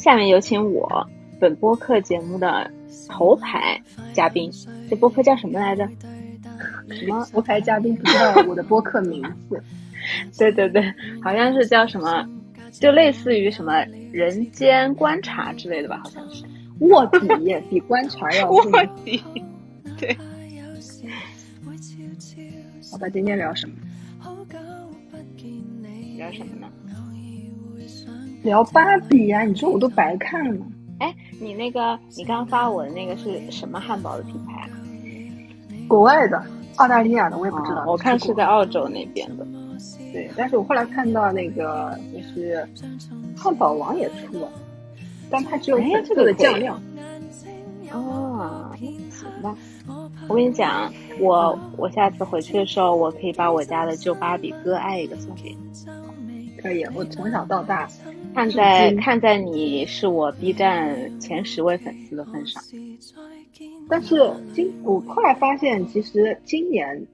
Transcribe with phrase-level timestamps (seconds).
[0.00, 1.06] 下面有请我
[1.38, 2.70] 本播客节目的
[3.06, 3.78] 头牌
[4.14, 4.50] 嘉宾，
[4.88, 5.86] 这播客叫什么来着？
[6.88, 9.62] 什么头牌嘉宾不知道我的播客名字？
[10.38, 10.82] 对对对，
[11.22, 12.26] 好像是叫什么，
[12.72, 16.44] 就类似于什么人间观察之类的吧，好像是
[16.78, 17.28] 卧底
[17.68, 18.62] 比观察要 卧
[19.04, 19.22] 底。
[19.98, 20.16] 对，
[22.90, 23.76] 好吧，今天聊什么？
[26.16, 26.59] 聊什么呢？
[28.42, 29.42] 聊芭比呀！
[29.42, 30.66] 你说我都白看了。
[30.98, 34.70] 哎，你那个，你刚刚发我的那个是什么汉堡的品牌啊？
[35.88, 36.42] 国外的，
[36.76, 37.84] 澳大利亚的，我也不知道。
[37.86, 39.46] 我看是在澳洲那边的。
[40.12, 42.66] 对，但是我后来看到那个就是
[43.36, 44.48] 汉堡王也出了，
[45.30, 46.78] 但它只有粉色的酱料。
[47.92, 48.70] 哦，
[49.10, 49.56] 行吧。
[50.28, 55.69] 我跟你讲，我我下次回去的时候，我可以把我家的旧芭比割爱一个送给你。
[56.60, 57.88] 可以，我从小到大，
[58.34, 62.62] 看在看在你是我 B 站前十位粉丝的份上。
[63.88, 64.16] 但是
[64.54, 67.06] 今我后来发现，其实今年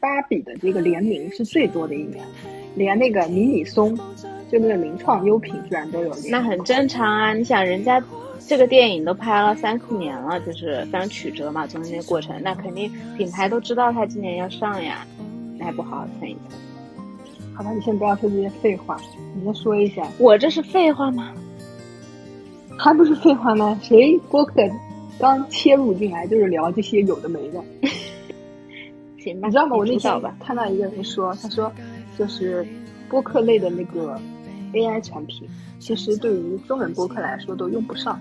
[0.00, 2.24] 芭比的这个联名是最多的一年，
[2.74, 3.96] 连那个迷你松，
[4.50, 6.14] 就那个名创优品居然都有。
[6.30, 8.02] 那很正常啊，你想人家。
[8.48, 15.04] 这个电影都拍了三四年了，就是非常曲折嘛，中间那过程，那肯定品牌都知道他今年要上呀，
[15.58, 16.56] 那还不好好蹭一蹭？
[17.56, 18.96] 好吧，你先不要说这些废话，
[19.34, 21.32] 你先说一下，我这是废话吗？
[22.78, 23.78] 还不是废话吗？
[23.82, 24.54] 谁播客
[25.18, 27.64] 刚切入进来就是聊这些有的没的？
[29.18, 29.76] 行吧，你知道吗？
[29.76, 31.72] 我那天看到一个人说，他说
[32.18, 32.66] 就是
[33.08, 34.20] 播客类的那个
[34.74, 35.48] AI 产品。
[35.78, 38.20] 其实对于中文播客来说都用不上，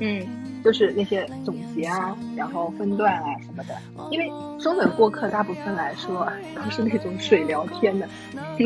[0.00, 0.26] 嗯，
[0.64, 3.76] 就是那些总结啊，然后分段啊什么的，
[4.10, 4.26] 因为
[4.58, 8.08] 中等播客大部分来说都是那种水聊天的，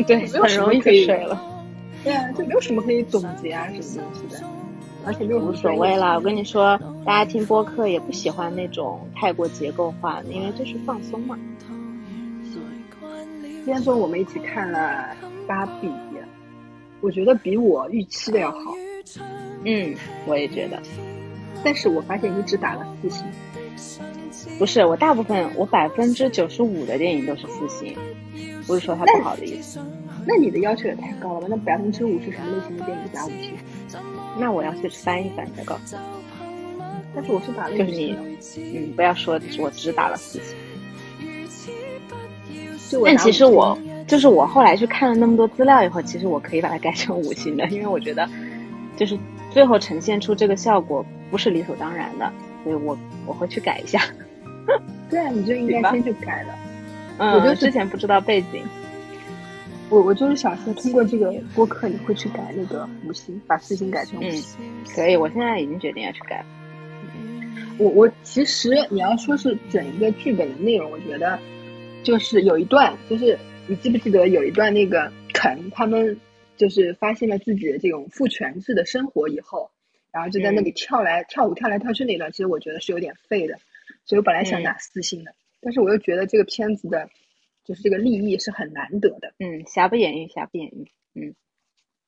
[0.07, 1.39] 对，很容易以水了。
[2.03, 4.41] 对啊，就没有什么可以总结啊什么东西的，
[5.05, 6.15] 而且就无所谓了。
[6.15, 11.37] 我跟你说，大家听播客也不喜欢那种太过结构化的，因为就是放松嘛。
[13.65, 15.07] 今天中午我们一起看了
[15.45, 15.91] 芭比。
[17.01, 18.75] 我觉得比我预期的要好，
[19.63, 19.95] 嗯，
[20.25, 20.77] 我也觉得，
[21.63, 23.25] 但是我发现你只打了四星，
[24.57, 27.97] 不是我大部分我百分之九十五的电影都是四星，
[28.65, 29.79] 不是说它不好的意思。
[30.25, 31.47] 那你的要求也太高了吧？
[31.49, 33.53] 那百分之五是什么类型的电影打五星？
[34.37, 36.01] 那我要去翻一翻再告诉你。
[37.15, 38.15] 但是我是打了，就是你，
[38.57, 40.55] 嗯，不要说我只打了四星。
[43.03, 43.77] 但其实我。
[44.07, 48.27] 就是我后来去看了那么多资料以后，其实我可以把它改成五星的，因为我觉得，
[48.97, 49.15] 就是
[49.49, 52.31] 最后呈现出这个效果不是理所当然的，
[52.63, 54.01] 所以我我会去改一下。
[55.09, 56.53] 对啊，你就应该先去改了。
[57.17, 58.63] 嗯，我就之前不知道背景。
[59.89, 64.59] 我我就是想说，通过这个播客，你会去改那个五星，把四星改成五星。
[64.95, 66.45] 可以，我现在已经决定要去改了。
[67.77, 71.39] 我我其实你要说是整一个剧本的内容，我觉得
[72.03, 73.37] 就是有一段就是。
[73.71, 76.19] 你记不记得有一段那个肯他们
[76.59, 79.71] 就是发现了自己的这种父权制的生活以后，
[80.11, 83.57] 然后就在那里跳来跳舞跳来跳去那段，其实我觉得是有点废的，
[84.03, 87.09] 所以我本来想打四星的，但是我又觉得这个片子的，
[87.63, 89.33] 就是这个立意是很难得的。
[89.39, 90.91] 嗯，瑕不掩瑜，瑕不掩瑜。
[91.15, 91.33] 嗯，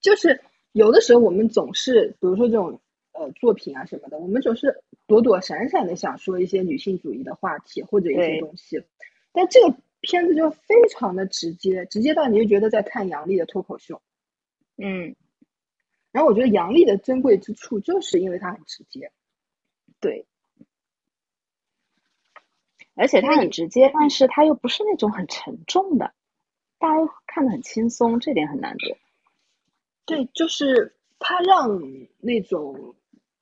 [0.02, 0.42] 就是
[0.74, 2.82] 有的时候我们总是，比如说这种
[3.14, 8.84] 呃作品啊什么的，我们总是躲躲闪闪的想说一些女性主义的话题或者一些东西，
[9.32, 9.74] 但这个。
[10.04, 14.02] 片子就非常的直接，直接到你就觉得在看杨笠的脱口秀，
[14.82, 15.16] 嗯，
[16.12, 19.12] 然后我觉得杨笠的珍贵之处就是因为他很直接，
[20.00, 20.26] 对，
[22.96, 26.14] 而且他很直接，但是他又不是那种很沉重的，
[26.80, 28.98] 大家看的很轻松，这点很难得。
[30.06, 31.80] 对，就是他让
[32.20, 32.96] 那种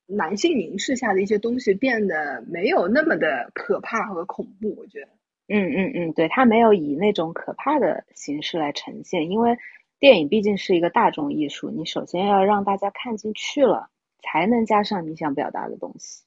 [0.05, 5.09] 男性凝视下的一些东西变得没有那么的可怕和恐怖，我觉得。
[5.47, 9.57] 嗯嗯嗯，对他没有以那种可怕的形式来呈现，因为
[9.99, 13.89] 电影毕竟是一个大众艺术，你首先要让大家看进去了，
[14.21, 16.23] 才能加上你想表达的东西。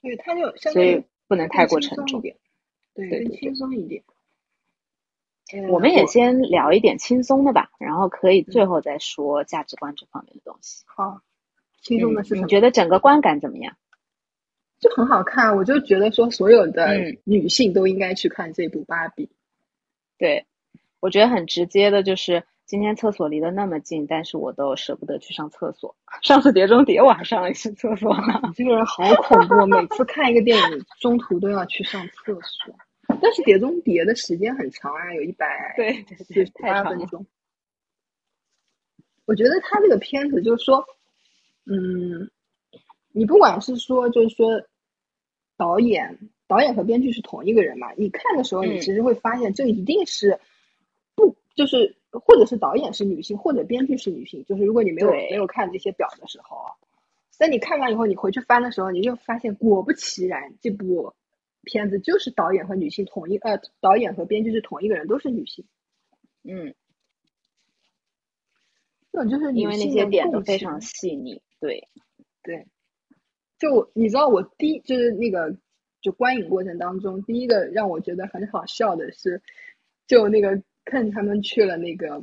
[0.00, 2.20] 对，它就所以不能太过沉重，
[2.94, 4.02] 对，更轻松一点。
[5.68, 10.84] 我们也先聊一点轻松的吧，然后可以最后再说价值观这方面的东西。
[10.86, 11.20] 好，
[11.82, 12.42] 轻松的是什么？
[12.42, 13.76] 你觉得整个观感怎么样？
[14.80, 19.26] 就很好看，我就觉得说所有的女性都应该去看这部《芭比》。
[20.18, 20.46] 对，
[21.00, 25.94] 我觉得很直接的，就是今天厕所离得那么近，但是我都舍不得去上厕所。
[26.22, 28.40] 上次《碟中谍》我还上了一次厕所呢。
[28.44, 32.74] 你这个人好恐怖，每次看一个电影中途都要去上厕所。
[33.06, 37.26] 但是《碟中谍》的时间很长啊，有一百对十八分钟。
[39.24, 40.84] 我觉得他这个片子就是说。
[41.66, 42.30] 嗯，
[43.10, 44.62] 你不管是说就是说
[45.56, 47.90] 导演，导演和编剧是同一个人嘛？
[47.96, 50.38] 你看的时候，你其实会发现这一定是
[51.14, 54.44] 不就是或者是导演是女性，或者编剧是女性。
[54.44, 56.72] 就是如果你没有没有看这些表的时候啊，
[57.30, 61.12] 在你看完以后，你回去翻的时候，你就发现果不其然，这部
[61.62, 65.64] 片子就是导演和女性同一呃，导演和编剧是同一个人，都是女性。
[66.42, 66.74] 嗯，
[69.12, 71.88] 这种就是因为那些点都非常细腻，对
[72.42, 72.66] 对。
[73.58, 75.56] 就你知道，我第就是那个
[76.02, 79.40] 就观影过程当中，第一个让我觉得很好笑的是，
[80.06, 82.22] 就那个看他们去了那个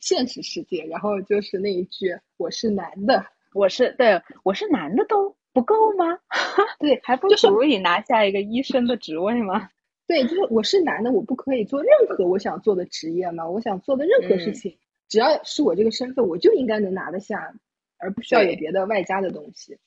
[0.00, 3.24] 现实世界，然后就是那一句“我是男的”，
[3.54, 6.18] 我是对，我是男的都不够吗？
[6.78, 9.70] 对，还不足以拿下一个医生的职位吗？
[10.06, 13.48] 对，就是我是男的，我不可以做任何我想做的职业吗？
[13.48, 14.76] 我想做的任何事情，
[15.08, 17.54] 只要是我这个身份，我就应该能拿得下，
[17.98, 19.78] 而不需要有别的外加的东西。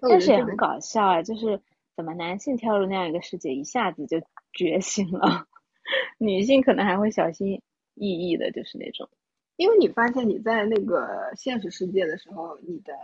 [0.00, 1.60] 但是也很搞笑啊，就是
[1.94, 4.20] 怎么男性跳入那样一个世界，一下子就
[4.52, 5.46] 觉醒了，
[6.18, 7.60] 女性可能还会小心
[7.94, 9.08] 翼翼的，就是那种。
[9.56, 12.94] 因为你发现你在那个现实世界的时候，你的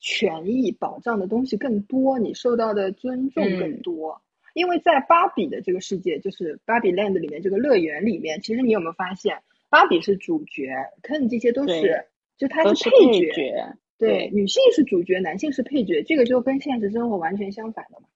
[0.00, 4.22] 权益保障的东西更多，你受到的尊重更多。
[4.54, 10.70] 因为在芭比的这个世界，就是芭比 land 里面这个乐园里面，其实你有没有发现，芭比是主角
[11.02, 12.06] ，Ken 这些都是，
[12.38, 13.76] 就他是配角。
[13.98, 18.06] 对，女性是主角，男性是配角，这个就跟现实生活完全相反的嘛。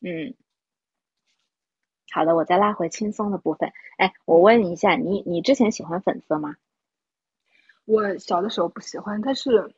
[0.00, 0.34] 嗯，
[2.14, 3.72] 好的，我再拉回轻松的部分。
[3.96, 6.54] 哎，我问一下，你你之前喜欢粉色吗？
[7.86, 9.74] 我小的时候不喜欢，但是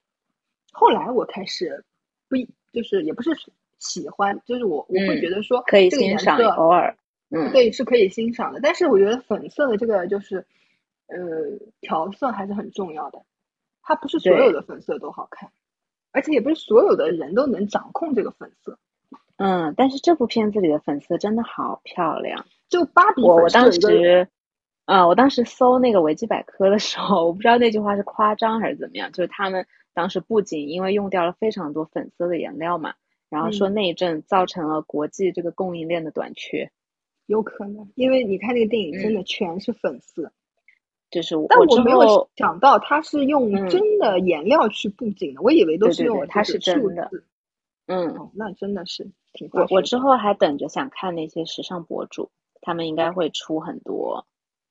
[0.70, 1.82] 后来我开始
[2.28, 2.36] 不，
[2.74, 3.30] 就是也不是
[3.78, 6.98] 喜欢，就是我我会觉得说可以欣赏，偶尔，
[7.30, 8.60] 嗯，对，是可以欣赏的。
[8.62, 10.46] 但是我觉得粉色的这个就是
[11.06, 11.16] 呃
[11.80, 13.22] 调色还是很重要的。
[13.80, 15.50] 它不是所有的粉色都好看，
[16.12, 18.78] 而且也不是所有的人都能掌控这个粉色。
[19.36, 22.46] 嗯，但是这部片子里的粉色真的好漂亮。
[22.68, 24.28] 就芭比，我我当时，
[24.86, 32.94] 嗯，我当时搜那个维基百科的时候，我不知道那句话是夸张还是怎么样，就是他们当时不仅因为用掉了非常多粉色的颜料嘛，
[33.28, 36.70] 然后说那一阵造成了国际这个供应链的短缺。
[37.26, 40.32] 有可能，因为你看那个电影真的全是粉色。
[41.08, 47.08] 就是我，但我没有想到它是用真的颜料去布景的，我以为都是用它是真的。
[47.86, 49.48] 嗯，那真的是挺。
[49.52, 52.30] 我我之后还等着想看那些时尚博主，
[52.60, 54.26] 他们应该会出很多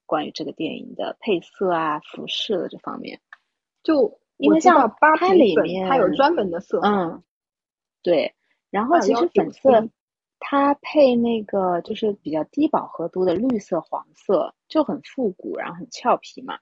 [0.06, 3.20] 关于这个电影的配色啊、服饰的这方面。
[3.84, 7.24] 就因为像它里面它有专门的色，嗯，
[8.04, 8.36] 对。
[8.70, 9.90] 然后其实粉色。
[10.38, 16.60] 它配那个就是比较低饱和度的绿色、黄色，就很复古，然后很俏皮嘛。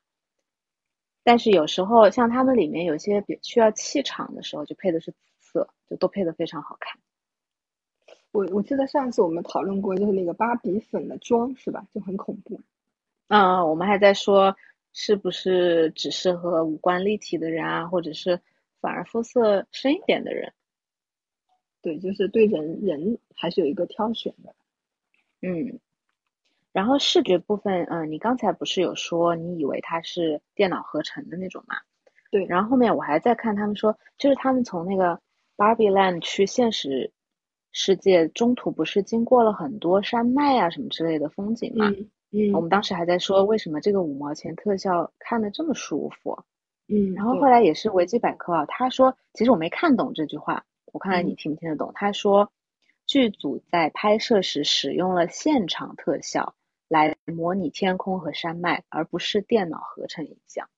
[1.23, 5.17] 但是有时候像他们里面有些比需要气场的时候，就配的是紫
[5.53, 6.99] 色，就都配的非常好看。
[8.31, 11.85] 我我记得上次我们讨论过，就是那个芭比粉的妆是吧？
[11.93, 12.59] 就很恐怖。
[13.27, 14.57] 嗯，我们还在说
[14.91, 18.41] 是不是只适合五官立体的人啊，或者是
[18.81, 20.51] 反而肤色深一点的人。
[21.81, 24.55] 对，就是对人人还是有一个挑选的，
[25.41, 25.79] 嗯，
[26.71, 31.75] 然后视觉部分，嗯，你刚才不是有说你以为它是电脑合成的那种嘛？
[32.31, 35.19] 对，然后后面我还在看他们说，就是他们从那个
[35.57, 37.11] Barbie Land 去现实
[37.71, 41.89] 世界中途不是经过了很多山脉啊什么之类的风景嘛？
[42.31, 46.43] 嗯，我们当时还在说为什么这个五毛钱特效看的这么舒服？
[46.87, 50.65] 嗯，然后后来也是维基百科啊，他说其实我没看懂这句话。
[50.91, 51.91] 我看看你听不听得懂？
[51.95, 52.51] 他说，
[53.07, 56.53] 剧组在拍摄时使用了现场特效
[56.87, 60.69] 来模拟天空和山脉，而不是电脑合成影像。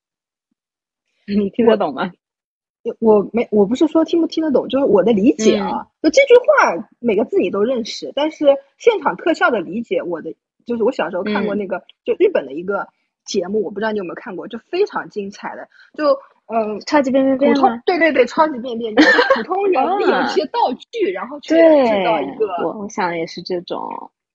[1.27, 2.13] 你听得懂吗？
[2.99, 5.87] 我没，我不是说听不听得懂，就是我的理解啊。
[6.01, 12.87] 就这句话每个字你都认识，但是现场特效的理解，我的就是我小时候看过那个，就日本的一个
[13.25, 16.17] 节目，我不知道你有没有看过，就非常精彩的，就。
[16.47, 20.59] 嗯，超级变变变通，对对对，超级变变变，普通人利用一些道
[20.91, 22.45] 具，然后去制造一个。
[22.61, 23.81] 我我想也是这种。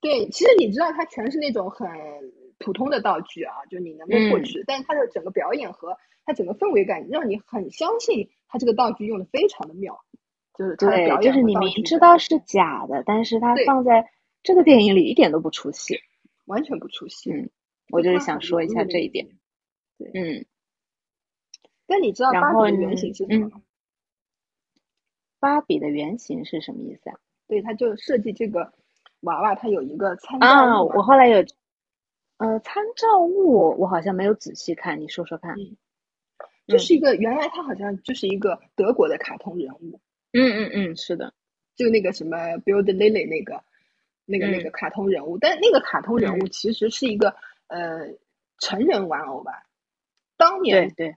[0.01, 1.87] 对，其实你知道，它全是那种很
[2.59, 9.97] 普通的道具啊，就你能够获取，但是它的整个表演和它整个氛围感，让你很相信它这个道具用的非常的妙。
[10.53, 14.11] 就是对，就是你明知道是假的，但是他放在
[14.43, 15.97] 这个电影里一点都不出戏，
[16.45, 17.31] 完全不出戏。
[17.31, 17.49] 嗯，
[17.89, 19.29] 我就是想说一下这一点。
[19.97, 20.45] 对，嗯。
[21.87, 23.61] 那你知道芭比的原型是什么吗？
[25.39, 27.17] 芭比的原型是什么意思啊？
[27.47, 28.73] 对，他就设计这个
[29.21, 30.49] 娃娃，它有一个参照物。
[30.49, 31.39] 啊，我后来有，
[32.37, 35.55] 呃，参照物我好像没有仔细看，你说说看。
[36.67, 39.99] 就是一个原来他好像就是一个德国的卡通人物。
[40.33, 41.33] 嗯嗯嗯，是的，
[41.75, 43.63] 就那个什么 Build Lily 那个
[44.25, 47.35] 那个那个卡通人物，但那个卡通人物其实是一个
[47.67, 48.07] 呃
[48.59, 49.67] 成人玩偶吧。
[50.37, 51.15] 当年对对，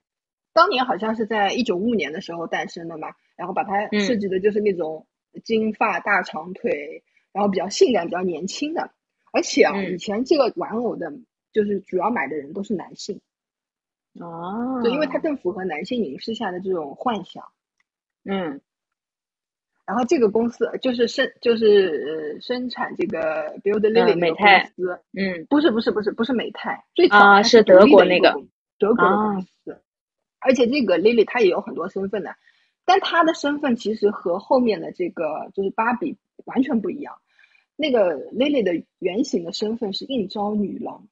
[0.53, 5.07] 当年好像是在一九五五年的时候诞生的嘛，然后把它设计的就是那种
[5.45, 8.91] 金发大长腿，然后比较性感、比较年轻的。
[9.33, 11.13] 而且啊，以前这个玩偶的，
[11.53, 13.21] 就是主要买的人都是男性。
[14.21, 17.45] 哦，对因为它更符合男性凝视下的这种幻想。
[18.25, 18.61] 嗯。
[19.87, 28.35] 然后这个公司就是生就是生产这个 Build Lily 美泰公司，嗯，不是不是不是不是美泰，最早是德国那个
[28.79, 29.79] 德国的公司，
[30.41, 32.35] 而且这个 Lily 它也有很多身份的，
[32.87, 36.17] 但它的身份其实和后面的这个就是芭比
[36.47, 37.17] 完全不一样。
[37.77, 41.07] 那个 Lily 的原型的身份是应招女郎。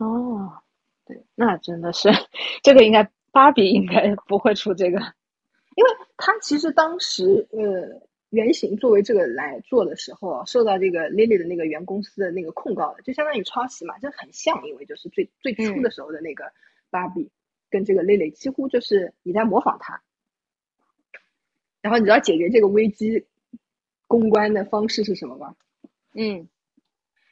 [0.00, 0.62] 哦，
[1.08, 2.10] 对，那真的是
[2.62, 5.00] 这个应该芭比应该不会出这个。
[5.74, 16.52] 因为他其实当时呃原型作为这个来做的时候，受到这个 Lily 的那个原公司的那个控告的，就相当于抄袭嘛，就很像，因为就是最最初的时候的那个
[16.90, 17.30] 芭比
[17.70, 20.02] 跟这个 Lily 几乎就是你在模仿他。
[21.80, 23.24] 然后你知道解决这个危机
[24.06, 25.54] 公关的方式是什么吗？
[26.12, 26.48] 嗯，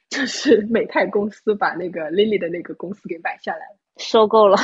[0.09, 3.77] 就是美泰公司把那个 Lily 的那个公司给买下来了。
[3.97, 4.57] 收购了，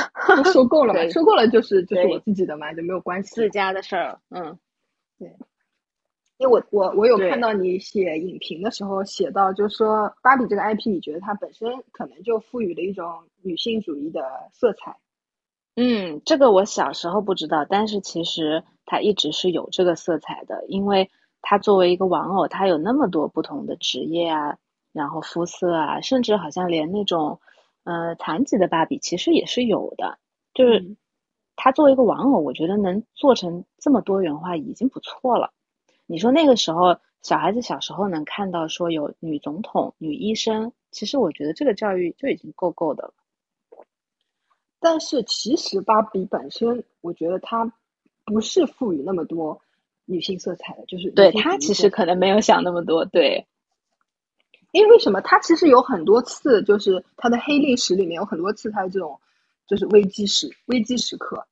[0.52, 1.08] 收购了嘛？
[1.08, 3.34] 收购了就是就是我自己的嘛，就没有关系。
[3.34, 4.58] 自家的事儿，嗯，
[5.18, 5.28] 对。
[6.36, 14.20] 因为我我我有看到你写影评的时候写到，就是说芭比这个 IP，你觉得它本身可能就赋予了一种女性主义的
[14.52, 14.96] 色彩。
[15.76, 21.08] 嗯，这个我小时候不知道，但是其实它一直是有这个色彩的，因为
[21.40, 24.58] 它作为一个玩偶，它有那么多不同的职业啊，
[24.94, 27.38] 然后肤色啊，甚至好像连那种。
[27.86, 30.18] 呃，残疾的芭比其实也是有的，
[30.54, 30.96] 就是
[31.54, 35.52] 它作为一个玩偶，我觉得能做成这么多元化已经不错了。
[36.06, 43.12] 你说那个时候小孩子小时候能看到说有女总统、女医生，其实我觉得这个教育就已经够够的了。
[44.80, 47.70] 但是其实芭比本身，我觉得它
[48.24, 49.60] 不是赋予那么多
[50.06, 53.46] 女性色彩的，就是对它其实可能没有想那么多，对。
[54.74, 55.20] 因为为什么？
[55.20, 59.20] 他其实有很多次，就是他的黑历史里面有很多次他的这种，
[59.68, 61.46] 就是危机时危机时刻。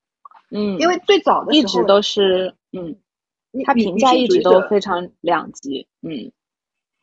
[0.51, 2.97] 嗯，因为最早的一直都是，嗯，
[3.65, 5.87] 他评价一直都非常两极。
[6.03, 6.33] 嗯，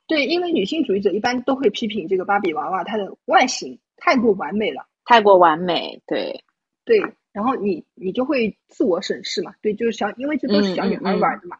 [0.07, 6.01] 对，因为女性主义者一般都会批评这个芭比娃娃它的外形太过完美了，太过完美。
[6.05, 6.43] 对，
[6.83, 6.99] 对，
[7.31, 9.53] 然后你你就会自我审视嘛？
[9.61, 11.55] 对，就是小，因为这都是小女孩玩的嘛。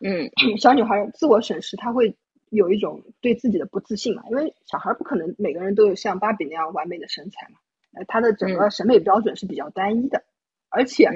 [0.00, 2.14] 嗯，小女孩自我审视，她会。
[2.50, 7.58] 有一种对自己的不自信嘛，因为小孩不可能每个人都有像芭比那样完美的身材嘛，
[7.94, 10.24] 呃，他的整个审美标准是比较单一的，
[10.68, 11.08] 而且，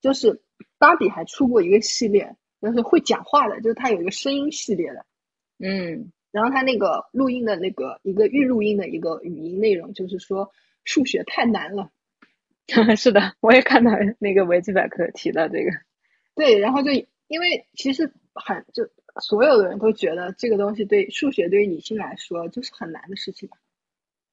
[0.00, 0.42] 就是
[0.78, 5.04] 芭比还出过一个系列，就是会讲话的，就是它有一个声音系列的，
[5.58, 10.50] 嗯，然后它那个录音的那个一个预录音的一个语音内容，就是说
[10.84, 11.90] 数学太难了，
[12.96, 15.70] 是的，我也看到那个维基百科提到这个，
[16.34, 16.90] 对，然后就
[17.28, 18.88] 因为其实很就。
[19.20, 23.48] 所有的人都觉得这个东西对数学对于女性来说就是很难的事情。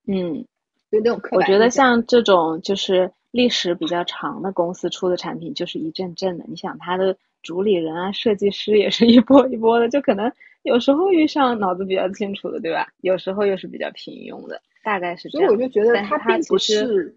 [0.06, 0.46] 嗯，
[0.92, 6.46] 就那种我觉得像这种就是历史比较长的公司出的产品就是一阵阵的。
[6.48, 10.32] 你想，它的主理人啊、设计师也是一波一波的，就可能
[10.64, 12.88] 有时候遇上脑子比较清楚的，对吧？
[13.02, 15.48] 有时候又是比较平庸的，大概是这样。
[15.48, 17.16] 所以我就觉得他并不是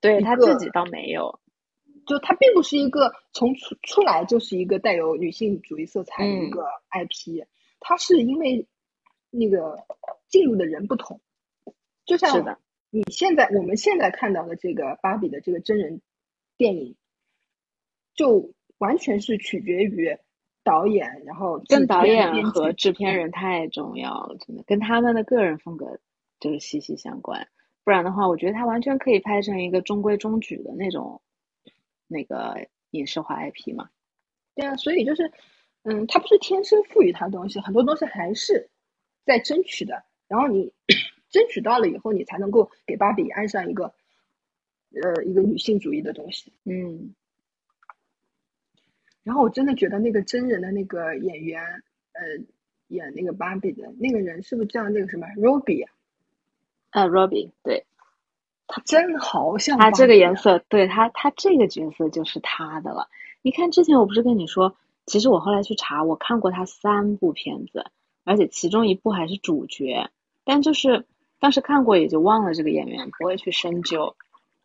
[0.00, 1.38] 对他自己倒没有。
[2.10, 7.46] 就它并不是一个从出出来就是一个带有女性主义色彩的一个 IP，
[7.78, 8.66] 它是因为
[9.30, 9.78] 那个
[10.26, 11.20] 进入的人不同，
[12.04, 12.58] 就像
[12.90, 16.00] 你现在我们现在看到的这个芭比的这个真人
[16.56, 16.96] 电影，
[18.16, 20.18] 就完全是取决于
[20.64, 26.00] 导演，然后跟导演和制片人太重要了，真的跟他们的个人风格
[26.40, 27.46] 就是息息相关，
[27.84, 31.22] 不然的话，我觉得它完全可以拍成一个中规中矩的那种。
[32.10, 33.88] 那个影视化 IP 嘛，
[34.56, 35.30] 对啊，所以就是，
[35.84, 38.68] 嗯，它不是天生赋予它东西，很多东西还是
[39.24, 40.04] 在争取的。
[40.26, 40.72] 然后你
[41.30, 43.94] 争取到了以后，你才能够给芭比安上一个，
[45.00, 46.52] 呃，一个女性主义的东西。
[46.64, 47.14] 嗯。
[49.22, 51.62] 然后我真的觉得那个真人的那个演员，
[52.12, 52.44] 呃，
[52.88, 55.92] 演那个芭比的那个人是不是叫那个什么 Robbie 啊？
[56.90, 57.86] 啊，Robbie，对。
[58.72, 63.08] 他真好像他这个颜色，对他，他这个角色就是他的了。
[63.42, 67.86] 你看之前我不是跟你说，其实我后来去查，我看过他三部片子，
[68.24, 70.08] 而且其中一部还是主角，
[70.44, 71.04] 但就是
[71.40, 74.14] 当时看过也就忘了这个演员，不会去深究。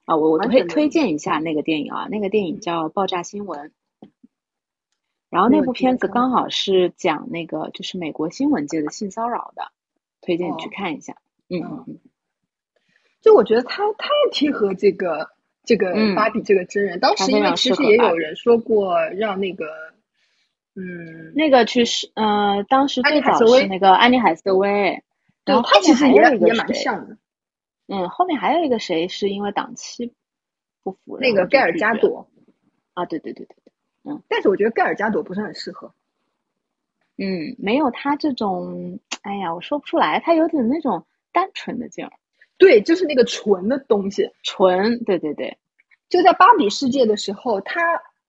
[0.05, 3.71] 啊，我我推推荐一下那个电影啊，那个电影叫《爆炸新闻》，
[5.31, 9.71] 然后那部片子刚好是讲那个就是美国新闻界的性骚扰的，
[10.21, 11.15] 推荐你去哦看一下。
[11.49, 11.99] 嗯嗯嗯，
[13.25, 15.31] 就我觉得他太贴合这个
[15.63, 16.99] 这个嗯芭比这个真人。
[16.99, 19.65] 当时因为其实也有人说过让那个，
[20.75, 25.01] 嗯，那个去是呃，当时最早是那个安妮海瑟薇，
[25.43, 27.17] 对他其实也也有一个谁蛮像的。
[27.87, 30.13] 嗯，后面还有一个谁是因为档期
[30.83, 32.29] 不符，那个盖尔加朵，
[32.93, 35.91] 啊，对对对对对，嗯但是我觉得盖尔加朵不是很适合。
[37.17, 42.11] 嗯，没有他这种，哎呀，我说不出来，他有点那种单纯的劲儿，
[42.57, 44.29] 对，就是那个纯的东西。
[44.43, 45.57] 纯，对对对，
[46.09, 47.81] 就在芭比世界的时候，他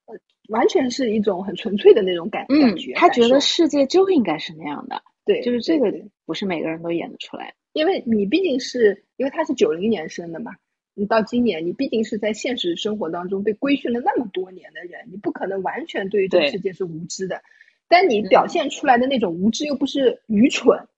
[0.06, 0.14] 呃
[0.48, 5.92] 完全是一种很纯粹的那种感嗯感觉。，他觉得世界就应该是那样的，对，就是这个
[6.24, 7.54] 不是每个人都演得出来的。
[7.72, 10.52] 因为你毕竟是因为他是九零年生的嘛，
[10.94, 17.42] 你到今年，你毕竟是在现实生活当中被规训了那么多年的人，你不可能完全对于这个世界是无知的。
[17.86, 20.88] 但你表嗯现出来的那种无知又不是愚蠢，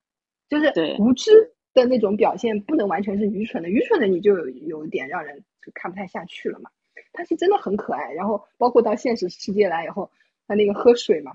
[0.49, 6.71] 就是无知的那种表现不能完全是愚蠢的，愚蠢的你就有有一点让人就看不太下去了嘛。
[7.13, 10.11] 他是真的很可爱，然后包括到现实世界来以后，
[10.47, 11.33] 他那个喝水嘛，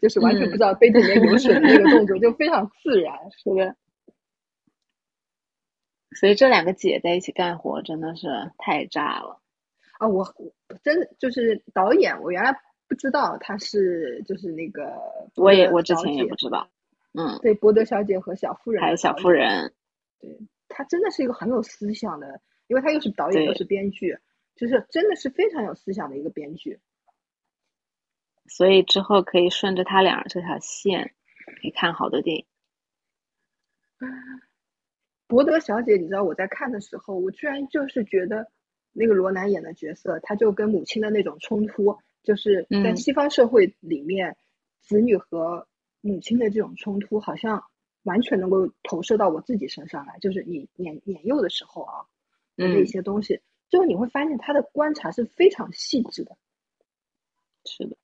[0.00, 3.16] 就是完全不知道杯子里面有水的那个动作，就非常自然。
[3.30, 3.76] 是的。
[6.18, 9.40] 所以这两个姐在一起干活真的是太炸了。
[9.98, 12.58] 啊，我我真的就是导演，我原来
[12.88, 14.94] 不知道他是就是那个
[15.36, 16.68] 我也我之前也不知道，
[17.16, 19.72] 嗯，对波德小姐和小妇人还有小妇人，
[20.20, 24.18] 对她真的是一个很有思想的，因为她又是导演又是编剧，
[24.54, 26.78] 就是真的是非常有思想的一个编剧。
[28.48, 31.14] 所以之后可以顺着他俩这条线，
[31.60, 32.46] 可以看好多电影。
[35.26, 38.46] 博德小姐，你知道我在看的时候，我居然就是觉得
[38.92, 44.36] 那个罗南演的角色，他就跟母亲的那种冲突，就是在嗯西方社会里面，
[44.80, 45.66] 子女和
[46.06, 47.62] 母亲的这种冲突，好像
[48.04, 50.18] 完全能够投射到我自己身上来。
[50.20, 52.06] 就是你年年幼的时候啊，
[52.56, 56.36] 的那嗯，些东西，最后你会发现他的观察是非常细致的。
[57.64, 57.96] 是的，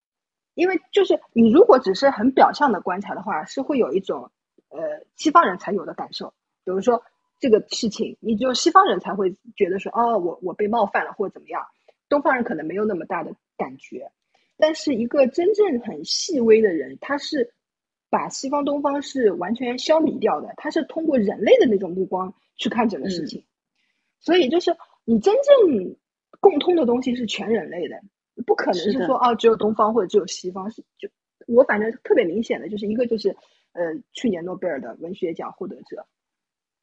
[0.54, 4.30] 因为就是你如果只是很表象的观察的话，是会有一种
[4.68, 6.34] 呃西方人才有的感受，
[6.64, 7.02] 比如说
[7.38, 11.64] 这个事情，你只有西方人才会觉得说哦，我我被冒犯了或者怎么样，
[12.08, 14.10] 东方人可能没有那么大的感觉。
[14.58, 17.52] 但是一个真正很细微的人，他是
[18.12, 23.44] 把西方东方是完全消弭掉的，它是通过人类的那种目光去看整个事嗯情。
[24.20, 25.96] 所以就是你真正
[26.38, 27.98] 共通的东西是全人类的，
[28.44, 31.08] 不可能是说哦只有东方或者只有西方，是就
[31.46, 33.30] 我反正特别明显的就是一个就是
[33.72, 36.06] 呃去年诺贝尔的文学奖获得者，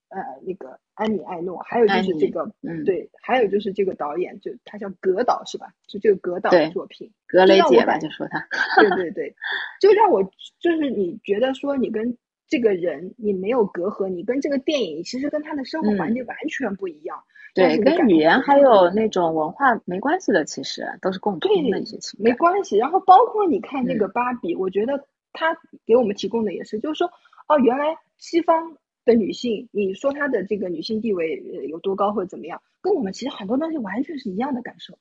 [0.10, 5.68] 呃那个安妮艾诺，还有就是这个嗯，，对，还有就是这个导演就他叫格导是吧？
[5.88, 8.48] 就这个格导的作品，格雷姐吧，就说他，
[8.82, 9.36] 对对对，
[9.80, 10.24] 就让我
[10.60, 12.18] 就是你觉得说你跟
[12.48, 17.24] 这个人你没有隔阂，你跟这个电影其实跟他的生活环嗯境完全不一样。
[17.54, 22.32] 但对，跟语言还有那种文化没关系的，其实都是共通的对一些情感。
[22.32, 22.78] 没关系。
[22.78, 27.12] 然后包括你看那个嗯芭比，我觉得他给我们提供的也是，就是说
[27.48, 28.78] 哦，原来西方
[29.10, 34.98] 的女性，你说她的这个女性地位呃有多高或者怎么样，跟我们其实很多东西完全是一样的感受。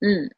[0.00, 0.30] 嗯，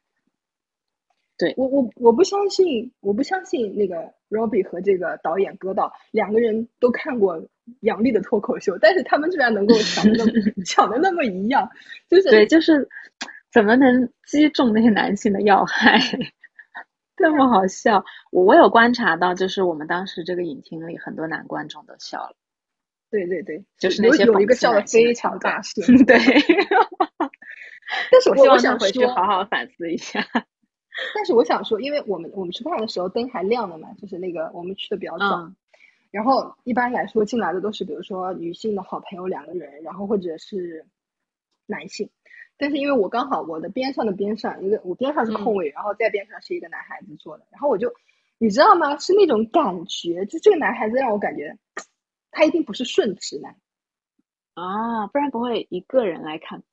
[1.37, 7.47] 对我我我不相信，我不相信那个 Robbie 和这个导演葛导两个人都看过
[7.79, 10.31] 杨笠的脱口秀，但是他们居然能够想的那么
[10.65, 11.69] 讲的那么一样，
[12.09, 12.89] 就是对，就是
[13.51, 15.99] 怎么能击中那些男性的要害，
[17.17, 18.03] 那么好笑。
[18.31, 22.35] 我我有观察到，就是我们当时这个影厅里很多男观众都笑了，
[23.13, 26.17] 对对对，就是那些有有一个笑的非常大声， 对，
[28.11, 30.25] 但是我我希望回去，好好反思一下。
[31.13, 35.55] 但是我想说，因为我们我们吃饭的时候灯还亮的嘛，就是那个我们去的比较早，嗯
[36.09, 40.85] 然后一般来说进来的都是比如说女性的好朋友两个人，然后或者是
[41.67, 42.09] 男性。
[42.55, 47.91] 但是因为我刚好我的边上的边上一个我边上是空位，然后在边上是一个男孩子坐的，然后我就
[48.37, 48.95] 你知道吗？
[48.99, 51.57] 是那种感觉，就这个男孩子让我感觉
[52.33, 53.55] 他一定不是顺直男，
[54.55, 56.63] 啊，不然不会一个人来看。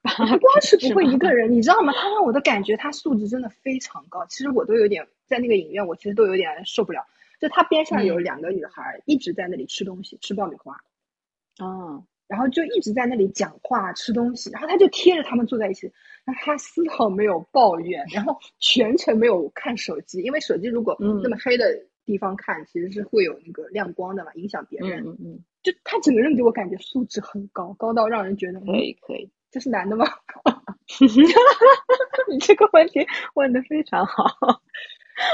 [0.08, 1.92] 不光是不会一个人，你知道吗？
[1.92, 7.04] 他让我的感觉他素质真的非常高，其实我都有点在那个影院，我其实都有点受不了。
[7.40, 10.80] 就他边上有嗯两个女孩一直在那里吃东西，吃爆米花。
[11.60, 15.92] 嗯，然后就一直在那里讲话、吃东西，然后他就贴着他们坐在一起，
[16.24, 21.66] 那他丝毫没有抱怨，然后全程没有看手机，因为手机如果嗯那么黑的
[22.08, 25.04] 地方看，其实是会有那个亮光的嘛，影响别人。
[25.04, 29.30] 嗯嗯嗯，就他整个人给我感觉素质很高，高到让人觉得，可以可以。
[29.50, 30.06] 这是男的吗？
[32.30, 34.24] 你这个问题问的非常好，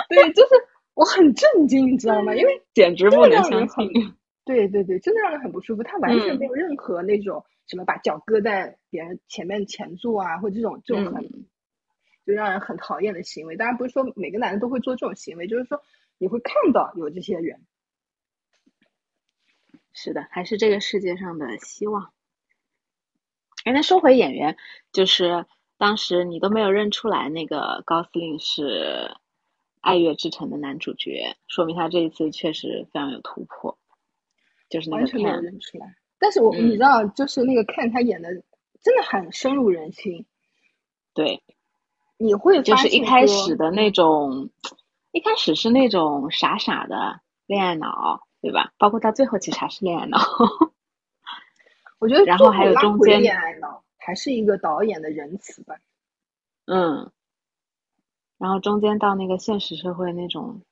[0.08, 0.54] 对，就是
[0.94, 2.34] 我很震惊，你知道吗？
[2.34, 3.88] 因为 简直不能相信。
[4.44, 5.82] 对对对，真的让人很不舒服。
[5.84, 11.22] 他完全没有任何那种什么把脚搁在别人前面前座啊，或者这种这种很
[12.26, 13.56] 就让人很讨厌的行为。
[13.56, 15.80] 当然不是说每个男的都会做这种行为，就是说
[16.18, 17.64] 你会看到有这些人。
[19.92, 22.12] 是的，还是这个世界上的希望。
[23.64, 24.56] 哎，那说回演员，
[24.92, 25.46] 就是
[25.78, 29.10] 当时你都没有认出来那个高司令是
[29.80, 33.78] 《爱乐之城》的男主角，说明他这一次确实非常有突破。
[34.70, 38.30] 就是完全没有认出来，但是我你知道，就是那个看他演的
[38.82, 40.26] 真的很深入人心。
[41.12, 41.44] 对，
[42.16, 44.50] 你会就是一开始的那种，
[45.14, 48.72] 一开始是那种傻傻的恋爱脑，对吧？
[48.78, 50.18] 包括到最后其实还是恋爱脑。
[52.00, 55.76] 我觉得，然后还有中间恋爱脑，还是一个导演的仁慈吧。
[56.66, 57.12] 嗯，
[58.38, 60.62] 然后中间到那个现实社会那种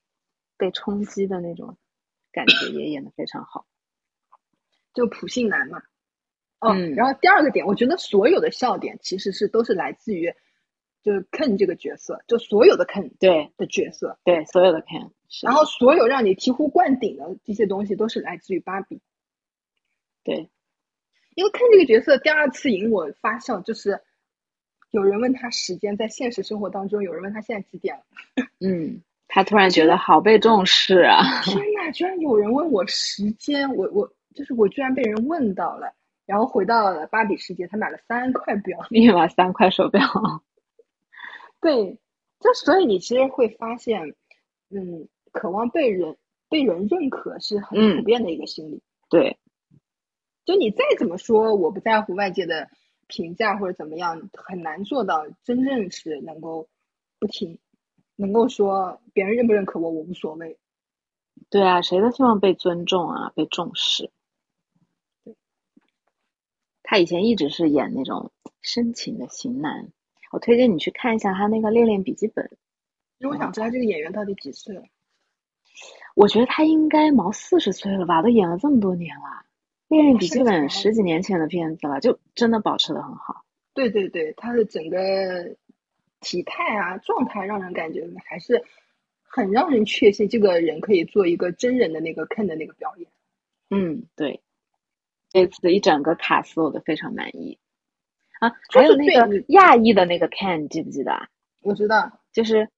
[0.56, 1.76] 被冲击的那种
[2.32, 3.64] 感觉也演的非常好。
[4.92, 5.80] 就普信男嘛，
[6.58, 10.34] 嗯，然后第二个点，我觉得所有的笑点其实是都是来自于，
[11.02, 15.10] 就是 Ken 这个角色，就所有的 Ken 对的角色，对所有的 Ken，
[15.42, 19.00] 然后所有让你醍醐灌顶的这些东西都是来自于芭比，
[20.24, 20.50] 对，
[21.34, 24.00] 因为 Ken 这个角色第二次引我发笑，就是
[24.90, 28.02] 有人问他时间，在现实生活当中，有人问他现在几点了，
[28.60, 34.12] 嗯，他突然觉得好被重视啊，天呐，居然有人问我时间，我我。
[34.34, 35.92] 就是我居然被人问到了，
[36.24, 40.00] 然后回到了芭比世界，他买了三块表， 密码三块手表。
[41.62, 41.98] 对，
[42.40, 44.14] 就所以你其实会发现，
[44.68, 46.18] 嗯，渴望被人
[46.50, 48.82] 被人认可是很普遍的一个心理。
[49.08, 49.38] 对，
[50.44, 52.68] 就你再怎么说我不在乎外界的
[53.06, 56.68] 评价或者怎么样，很难做到真正是能够
[57.18, 57.58] 不听，
[58.16, 60.58] 能够说别人认不认可我我无所谓。
[61.48, 64.10] 对啊，谁都希望被尊重啊，被重视。
[66.82, 69.92] 他以前一直是演那种深情的型男，
[70.32, 72.44] 我推荐你去看一下他那个《恋恋笔记本》。
[73.18, 74.82] 因为我想知道这个演员到底几岁了。
[76.16, 79.22] 我觉得他应该毛四十岁了吧，都演了这么多年了，
[79.88, 83.44] 《恋恋笔记本》十几年前的片子了，就真的保持的很好。
[83.74, 85.56] 对对对，他的整个
[86.20, 88.64] 体态啊、状态，让人感觉还是
[89.22, 93.08] 很让人确信这个人可以做一个真人的那个 Ken 的那个表演。
[93.70, 94.42] 嗯，对。
[95.30, 97.58] 这次一整个卡司我都非常满意
[98.42, 101.28] 啊，还有那个亚裔的那个 Ken，记不记得？
[101.62, 102.68] 我知道，就是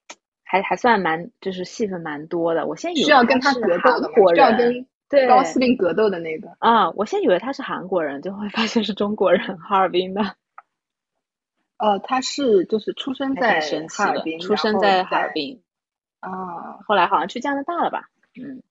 [0.44, 2.66] 还还算蛮，就是戏份蛮多的。
[2.66, 6.90] 我现在需要跟他格斗的，需要跟对高司令格斗的那个啊。
[6.90, 10.36] 我先以为他是韩国人，就会发现是中国人，哈尔滨的。
[11.78, 15.62] 呃，他是就是出生在哈尔滨，出生在哈尔滨
[16.20, 18.10] 啊，后来好像去加拿大了吧？
[18.38, 18.62] 嗯。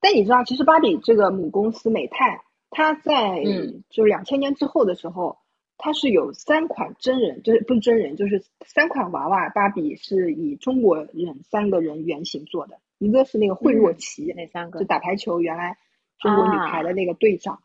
[0.00, 2.42] 但你知道，其实芭比这个母公司美泰。
[2.72, 3.42] 它在
[3.90, 5.39] 就是两千年之后的时候，
[5.80, 15.78] 他是有三款真人，就是不是真人，就是三款娃娃芭比是以中国人三个人原型做的，一个是那个惠若琪，那三个就打排球原来
[16.18, 17.62] 中国女排的那个队长，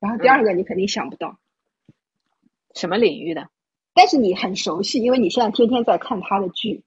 [0.00, 1.38] 然后第二个你肯定想不到，
[2.74, 3.50] 什么领域的，
[3.94, 6.82] 但是你很熟悉，因为你现在天天在看他的剧。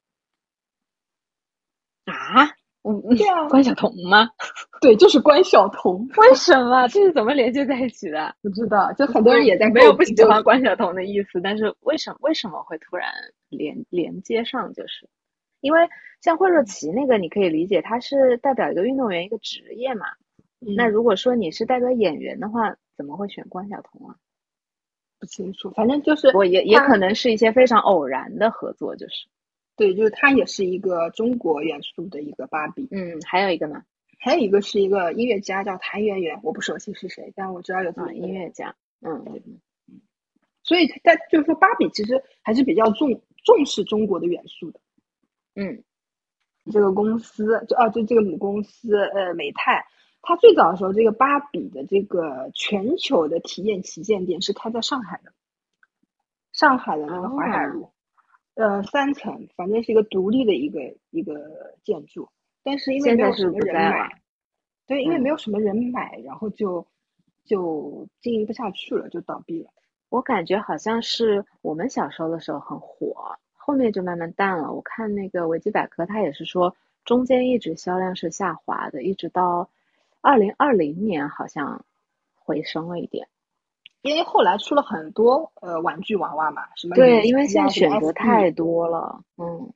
[2.05, 2.60] 啊。
[2.83, 4.29] 嗯， 对啊，关晓彤吗？
[4.81, 6.07] 对，就是关晓彤。
[6.17, 6.87] 为什么？
[6.87, 8.35] 这是怎么连接在一起的？
[8.41, 8.91] 不知道。
[8.93, 13.11] 就很多人也在没有不喜欢关晓彤的意思，但是为什么为什么会突然
[13.49, 14.73] 连连接上？
[14.73, 15.07] 就是
[15.59, 15.87] 因为
[16.21, 20.05] 像惠若琪那个，你可以理解，他是代表一个运动员一个职业嘛。
[20.59, 24.15] 那如果说你是代表演员的话，怎么会选关晓彤啊？
[25.19, 29.27] 不清楚，反正就是我也也可能是一些非常偶然的合作，就是。
[29.81, 32.87] 对，就是它也是一个中国元素的一个芭比。
[32.91, 33.83] 嗯，还有一个呢，
[34.19, 38.75] 还有一个是一个音乐家叫谭元元，我不熟悉是谁，但我知道有这么音乐家。
[38.99, 39.41] 嗯嗯，
[40.61, 43.09] 所以在就是说，芭比其实还是比较重
[43.43, 44.79] 重视中国的元素的。
[45.55, 45.83] 嗯，
[46.71, 49.83] 这个公司就啊，就这个母公司呃美泰，
[50.21, 55.33] 它最早的时候，这个芭比的这个全球的体验旗舰店是开在上海的，
[56.51, 57.90] 上海的那个淮海路。
[58.61, 61.33] 呃，三层，反正是一个独立的一个一个
[61.83, 62.29] 建筑，
[62.63, 64.21] 但是因为没有什么人买，
[64.85, 66.85] 对，因为没有什么人买，然后就
[67.43, 69.71] 就经营不下去了，就倒闭了。
[70.09, 74.71] 我感觉好像是我们小时候的时候很火，后面就慢慢淡了。
[74.71, 79.71] 我看那个维基百科，它也是说中间一直销量是下滑的，一直到
[80.21, 81.83] 二零二零年好像
[82.35, 83.27] 回升了一点。
[84.01, 89.71] 因为后来出了很多呃玩具娃娃嘛，什么对，因为现在选择太多了，嗯，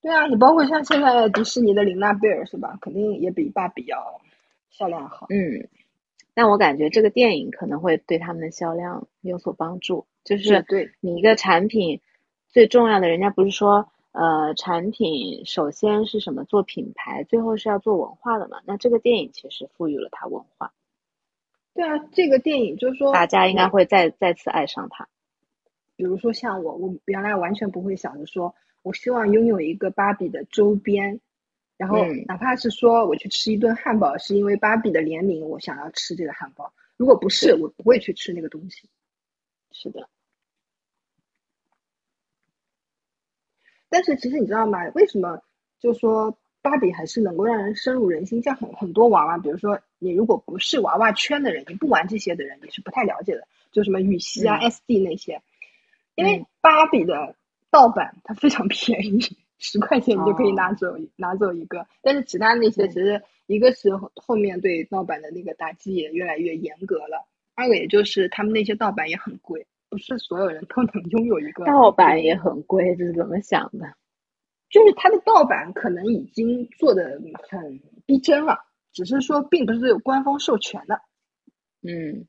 [0.00, 2.78] 对啊，你包括像现在迪士尼的琳娜贝尔是吧？
[2.80, 4.20] 肯定也比芭比要
[4.70, 5.26] 销量好。
[5.30, 5.68] 嗯，
[6.34, 10.06] 但我感觉这个电影可能会对他们的销量有所帮助。
[10.24, 12.00] 就是对你一个产品
[12.48, 18.60] 最重要的，人家不是说，呃，产品首先是什么做品牌，最后是要做文化的嘛？
[18.64, 20.72] 那这个电影其实赋予了它文化，
[21.82, 25.08] 对啊，这个电影就是说，大家应该会再再次爱上它。
[25.96, 31.20] 比如说像我，我原来完全不会想着说，我希望拥有一个芭比的周边，
[31.76, 36.72] 然后嗯哪怕是说我去吃一顿汉堡，是因为芭比的联名，我想要吃这个汉堡。
[36.96, 38.88] 如果不是，我不会去吃那个东西。
[39.72, 40.08] 是的，
[43.88, 44.78] 但是其实你知道吗？
[44.94, 45.42] 为什么
[45.80, 48.40] 就说芭比还是能够让人深入人心？
[48.42, 53.46] 像很很多娃娃，比如说你如果不是娃娃圈的人，你不玩这些的人，你是不太了解的。
[53.72, 55.42] 就什么羽西啊、嗯 SD 那些，
[56.14, 57.34] 因为嗯芭比的
[57.70, 59.20] 盗版它非常便宜，
[59.58, 61.86] 十块钱你就可以哦拿走、拿走一个。
[62.02, 73.94] 但是其他那些嗯其实一个是后后面对盗版的那个打击也越来越严格了，二个也就是他们那些盗版也很贵，不是所有人都能拥有一个盗版也很贵，这是怎么想的？
[74.72, 81.02] 就是它的盗版可能已经做的很逼真了，只是说并不是官方授权的。
[81.82, 82.26] 嗯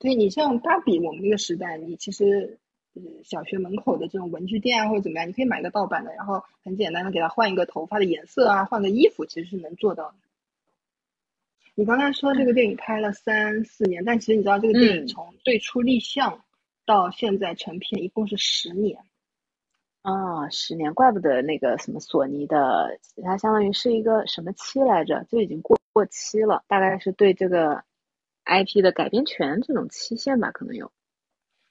[0.00, 2.58] 所以你像芭比，我们那个时代，你其实
[2.94, 10.16] 呃小学门口的这种文具店啊或者怎么样，你可以买个盗版的，然后很简单的给它换一个头发的颜色啊，换个衣服，其实是能做到的。
[11.76, 16.42] 你刚才说这个电影拍了三四年，但其实你知道这个电影嗯从最初立项
[16.84, 19.04] 到现在成片一共是十年。
[20.02, 27.84] 啊，十年，怪不得那个什么索尼的，它相当于是一个什么期来着，就已经过过期了，大概是对这个
[28.46, 30.90] IP 的改编权这种期限吧，可能有。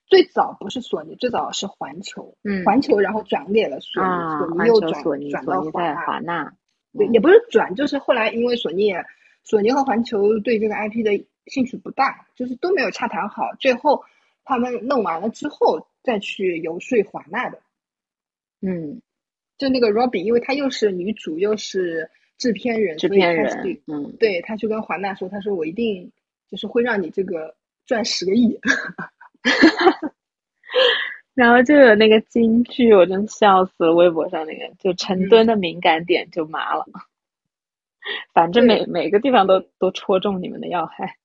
[0.05, 6.53] 最早不是索尼，最早是环球，嗯环球然后转给了索尼，啊，索尼又转球索尼，转到华纳，华纳，
[6.97, 9.05] 对，嗯也不是转，就是后来因为索尼也，
[9.43, 14.03] 索尼和环球对这个 IP 的兴趣不大，就是都没有洽谈好，最后
[14.43, 17.59] 他们弄完了之后再去游说华纳的。
[18.61, 19.01] 嗯，
[19.57, 26.11] 就那个 Robbie，因为她又是女主又是制片人，制片人嗯，对，她就跟华纳说，她说我一定
[26.49, 28.59] 就是会让你这个赚十个亿。
[31.33, 36.85] 然后就有那个金句，我真笑死了，微博上那个，就成嗯吨的敏感点就麻了，
[38.33, 41.15] 反正每每个地方都都戳中你们的要害。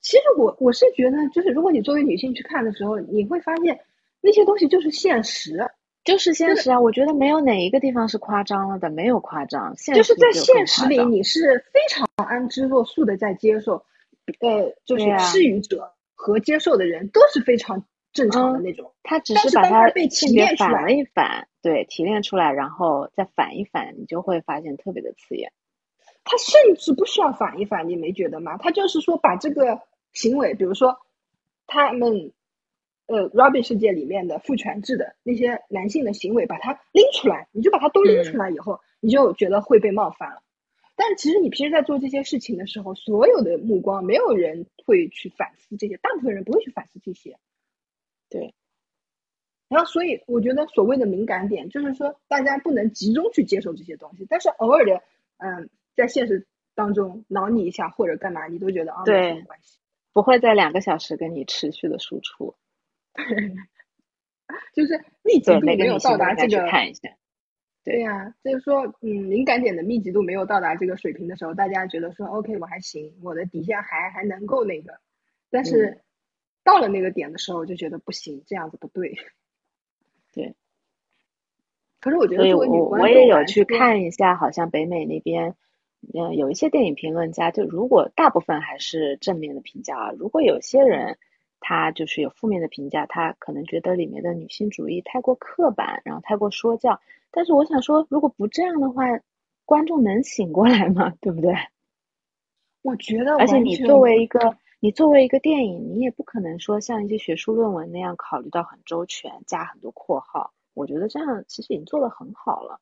[0.00, 3.80] 其实我我是觉得，就是如果你作为女性去看的时候，你会发现
[4.22, 5.68] 那些东西就是现实，
[6.04, 13.84] 就是现实啊，我觉得没有哪一个地方是夸张了的，没有夸张，现就是在现实里你是非常安之若素的在接受，
[14.40, 18.92] 呃，就是施予者和接受的人都是非常正常的嗯那种。
[19.02, 25.52] 他只是是把它被提炼出来一反，对，提炼出来，然后再反一反，你就会发现特别的刺眼。
[26.24, 28.56] 他甚至不需要反一反，你没觉得吗？
[28.56, 29.80] 他就是说把这个
[30.12, 30.96] 行为，比如说
[31.66, 32.32] 他们
[33.06, 40.42] 呃 Robin 世界里面的父权制的那些男性的行为，把它拎出来，你就把它都拎出来以后，你就觉得会被冒犯了。
[40.94, 47.38] 但是其实你平时在做这些事情的时候，所有的目光没有人会去反思这些，大部分人不会去反思这些。
[48.28, 48.54] 对。
[49.68, 55.02] 然后，所以我觉得所谓的敏感点，就是说大家不能集中去接受这些东西，但是偶尔的，
[55.38, 59.78] 嗯，在现实当中挠你一下或者干嘛，你都觉得啊没什么对关系。
[60.12, 62.54] 不会在两个小时跟你持续的输出，
[64.74, 67.08] 就是密集，度没有到达这个，看一下。
[67.84, 75.00] 对呀、就是说，嗯，敏感点的密集度没有到达这个水平的时候，大家觉得说 OK 我还行，我的底线还还能够那个，
[75.50, 76.00] 但是嗯
[76.64, 79.16] 到了那个点的时候，就觉得不行，这样子不对。
[80.32, 80.54] 对。
[81.98, 85.54] 可是我觉得作为女我观众我也有去看一下，好像北美那边，
[86.14, 91.18] 嗯，有一些电影评论家，就如果大部分还是正面的评价啊，如果有些人
[91.62, 97.00] 他就是有负面的评价，他可能觉得里面的女性主义太过刻板，然后太过说教。
[97.30, 99.04] 但是我想说，如果不这样的话，
[99.64, 101.14] 观众能醒过来吗？
[101.22, 101.54] 对不对？
[102.82, 110.52] 我觉得而且你作为一个你作为一个电影，你也不可能说像一些学术论文那样考虑到很周全，加很多括号。
[110.74, 112.80] 我觉得这样其实已经做得很好了。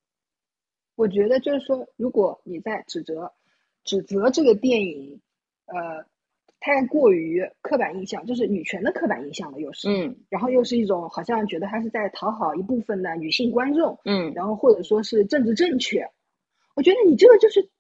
[0.97, 3.33] 我觉得就是说，如果你在指责
[3.85, 5.21] 指责这个电影，
[5.67, 6.05] 呃，
[6.61, 16.07] 太过于刻板印象，就是女权的刻板印象了，又是，嗯然后又是一种好像觉得他是在讨好一部分的女性观众，嗯然后或者说是政治正确，
[16.77, 17.71] 我觉得你这个就是，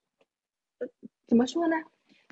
[0.78, 0.88] 呃，
[1.28, 1.76] 怎么说呢？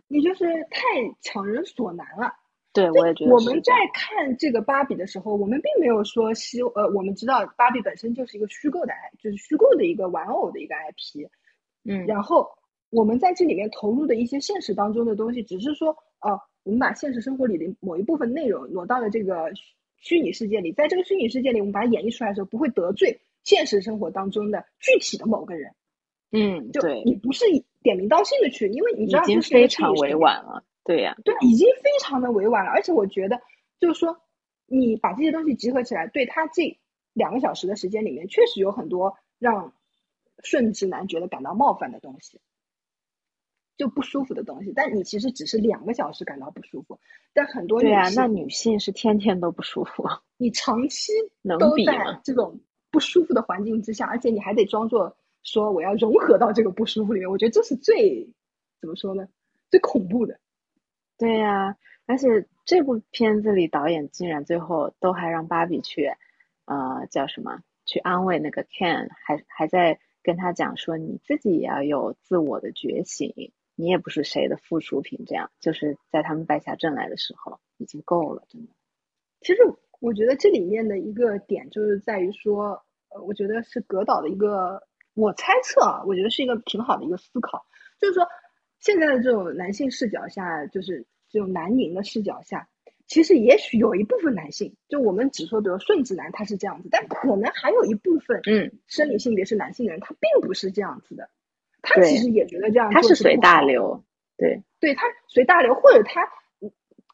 [0.08, 0.80] 你就是太
[1.20, 2.32] 强人所难了。
[2.72, 3.32] 对，我也觉得。
[3.34, 11.28] 我们在看这个芭比的时候，我们并没有说希呃，我们知道芭比本身就是一个虚构的，就是虚构的一个玩偶的一个 IP。
[11.84, 12.48] 嗯，然后
[12.90, 19.52] 我们在这里面投入的一些现实当中的东西，只是说，哦，我们把现实生活里的某一部分内容挪到了这个
[19.96, 25.74] 虚拟世界里，在这个虚拟世界里，我们把它演绎出来的时候，不会得罪现实生活当中的具体的某个人。
[26.30, 27.44] 嗯，就你不是
[27.82, 30.64] 点名道姓的去，因为你知道已经非常委婉了。
[30.84, 32.70] 对呀，对，已经非常的委婉了。
[32.70, 33.40] 而且我觉得，
[33.78, 34.20] 就是说，
[34.66, 36.78] 你把这些东西集合起来，对他这
[37.12, 39.72] 两个小时的时间里面，确实有很多让
[40.42, 42.40] 顺直男觉得感到冒犯的东西，
[43.78, 44.70] 就不舒服的东西。
[44.76, 46.98] 但你其实只是两个小时感到不舒服，
[47.32, 50.04] 但很多对啊，那女性是天天都不舒服。
[50.36, 52.60] 你长期 能都在这种
[52.90, 58.28] 不舒服的环境之下，而且你还得装作说我要融合到这个不舒服里面，我觉得这是最
[58.80, 59.26] 怎么说呢？
[59.70, 60.38] 最恐怖的。
[61.16, 66.12] 对呀，而且这部片子里导演竟然最后都还让芭比去，
[66.66, 67.60] 呃，叫什么？
[67.84, 75.24] 去安慰那个 Ken，还还在跟他讲说你自己也要有自我的觉醒，你也不是谁的附属品。
[75.26, 78.72] 这样就是在他们败下阵来的时候已经够了，真的。
[79.40, 79.62] 其实
[80.00, 84.82] 我觉得这里面的一个点就是在于说，呃，我觉得是格导的一个，
[85.14, 87.64] 我猜测啊，我觉得是一个挺好的一个思考，
[88.00, 88.26] 就是说。
[88.80, 92.68] 现在的这种男性视角下，就是这种男凝的视角下，
[93.08, 101.28] 其实也许有一部分男性，就我们只说，比如顺直男他是这样子，但可能还有一部分，嗯，生理性别是男性的人，他并不是这样子的，
[101.82, 104.02] 他其实也觉得这样，他是随大流，
[104.36, 106.26] 对，对他随大流，或者他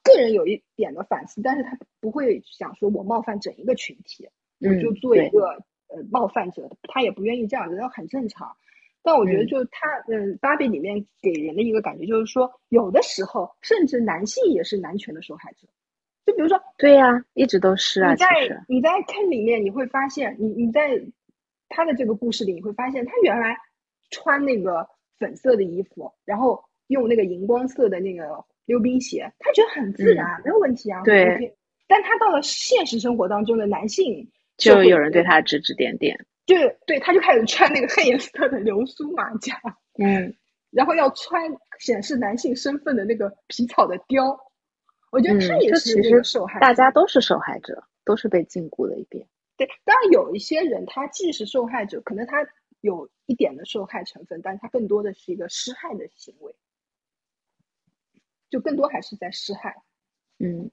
[0.03, 4.29] 个人有一点的反思，但是他不会想说我冒犯整一个群体，
[4.61, 8.57] 我就做一个呃冒犯者，他也不愿意这样子，那很正常。
[9.03, 15.68] 但我觉得，就是他，嗯，芭比里面给人的一个感觉就是说，有的时候甚至男性也是男权的受害者。
[16.24, 18.12] 就比如说，对呀，一直都是啊。
[18.12, 18.27] 你在
[18.66, 20.98] 你在看里面，你会发现，你你在
[21.68, 23.59] 他的这个故事里，你会发现，他原来
[24.14, 31.03] 穿那个粉色的衣服，然后用那个荧光色的那个溜冰鞋，他觉得很自然，没有问题啊。
[31.03, 31.57] 对。
[31.87, 36.24] 但他到了现实生活当中的男性，就有人对他指指点点。
[36.46, 39.61] 就对，他就开始穿那个黑颜色的流苏马甲，
[39.98, 40.35] 嗯，
[40.70, 41.42] 然后要穿
[41.79, 44.38] 显示男性身份的那个皮草的貂，
[45.12, 49.27] 我觉得他也是一个受害者，大家都是受害者，都是被禁锢的一边。
[49.57, 52.46] 对，当然有一些人他既是受害者，可能他
[52.85, 56.55] 有一点的受害成分，但它更多的是一个施害的行为，
[58.51, 59.75] 就更多还是在施害。
[60.38, 60.70] 嗯，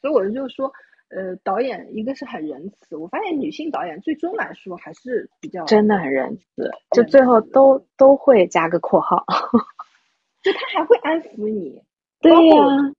[0.00, 0.72] 所以我就说。
[1.12, 9.26] 呃，导演一个是很仁慈，我发现女性导演最终来说还是比较真的很仁慈，就最后都都会加个括号，
[10.40, 11.82] 就他还会安抚你。
[12.20, 12.94] 对呀，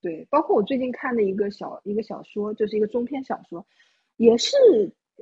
[0.00, 3.66] 对，包括我最近看的一个小一个小说，就是一个中篇小说，
[4.16, 4.56] 也是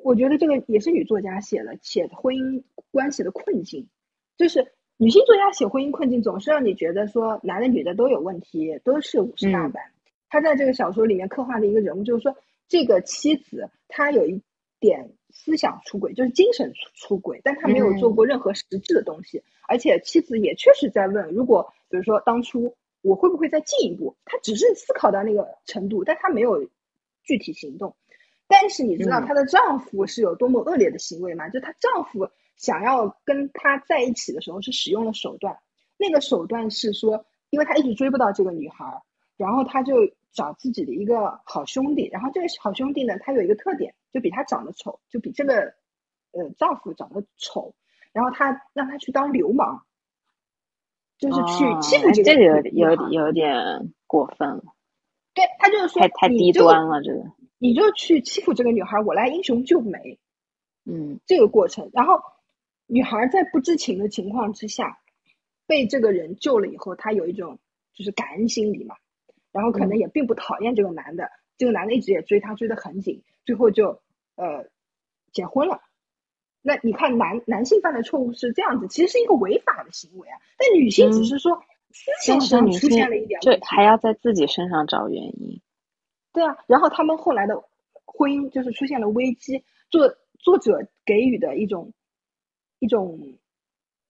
[0.03, 3.89] 我觉得这个也是女作家写了，写婚姻关系的困境，
[4.37, 9.83] 就是女性作家写婚姻困境，总是让你觉得说男的女的都有问题，都是五十大板。
[10.29, 12.37] 他在这个小说里面刻画的一个人物，就是说，
[12.69, 14.41] 这个妻子她有一
[14.79, 19.43] 点思想出轨，就是精神出出轨，但她没有做过任何实质的东西。
[19.67, 24.17] 而且妻子也确实在问，如果比如说当初我会不会再进一步？
[24.25, 26.69] 她只是思考到那个程度，但她没有
[27.25, 27.97] 具体行动。
[28.51, 31.49] 但是你知道她的丈夫是有多么恶劣的行为吗？
[31.49, 35.57] 就她丈夫想要跟她在一起的时候是使用了手段，
[35.97, 38.85] 那个手段是说，因为他一直追不到这个女孩，
[39.39, 39.95] 然后他就。
[40.33, 45.75] 找自己的一个好兄弟，然后这个好兄弟呢，他有一个特点，就比他长得丑，就比这个
[46.31, 47.75] 呃丈夫长得丑，
[48.13, 49.83] 然后他让他去当流氓，
[51.19, 54.63] 就是去欺负这个，这个有有有点过分了。
[55.35, 57.25] 对他就是说太太低端了，这个
[57.63, 60.19] 你就去欺负这个女孩，我来英雄救美，
[60.87, 62.21] 嗯，这个过程，然后
[62.87, 64.99] 女孩在不知情的情况之下
[65.67, 67.59] 被这个人救了以后，她有一种
[67.93, 68.97] 就是感恩心理嘛。
[69.53, 74.01] 然后可能也并不讨厌这个男的，这个男的一直也追她，追得很紧，最后就
[74.37, 74.65] 呃
[75.33, 75.83] 结婚了。
[76.63, 80.39] 那你看男男性犯的错误是这样子，其实是一个违法的行为啊。
[80.57, 85.61] 但女性只是说思想上出现了一点，就还要在自己身上找原因。
[86.33, 87.63] 对啊，然后他们后来的
[88.05, 89.65] 婚姻就是出现了危机。
[89.91, 91.93] 作作者给予的一种
[92.79, 93.19] 一种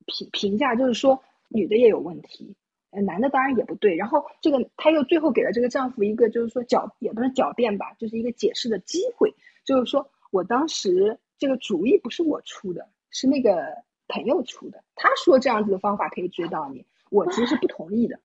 [0.05, 2.55] 评评价就是说，女的也有问题。
[2.91, 9.33] 呃，男的当然也不对，然后这个他又最后给了这个丈夫一个就是说狡也不是狡辩吧，就是一个解释的机会，
[9.65, 13.65] 就是说我当时这个主意不是我出的，是那个
[14.09, 18.19] 朋友出的，他说这样子的方法可以追到你，我其实是不同意的，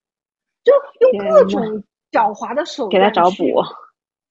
[0.64, 3.62] 就用各种狡猾的手段给他找补。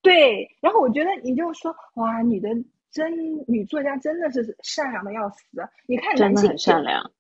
[0.05, 2.51] 对，然后我觉得你就说哇，女的
[2.91, 5.43] 真女作家真的是善良的要死。
[5.87, 7.11] 你看男性善良，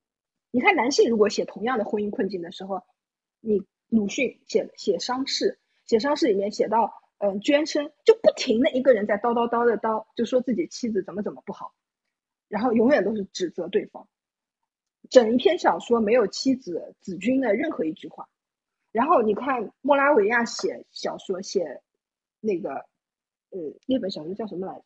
[0.50, 2.82] 你看男性如果写同样的婚姻困境的时候，
[3.40, 11.72] 你鲁迅写写伤逝，写伤逝里面写到嗯捐身，就不停的一个人在叨叨叨的叨，就说自己妻子怎么怎么不好，
[12.48, 14.06] 然后永远都是指责对方。
[15.08, 18.28] 整一篇小说没有妻子子君的任何一句话，
[18.92, 21.80] 然后你看莫拉维亚写小说写
[22.44, 22.70] 那个
[23.50, 24.84] 呃那本小说叫什么来着？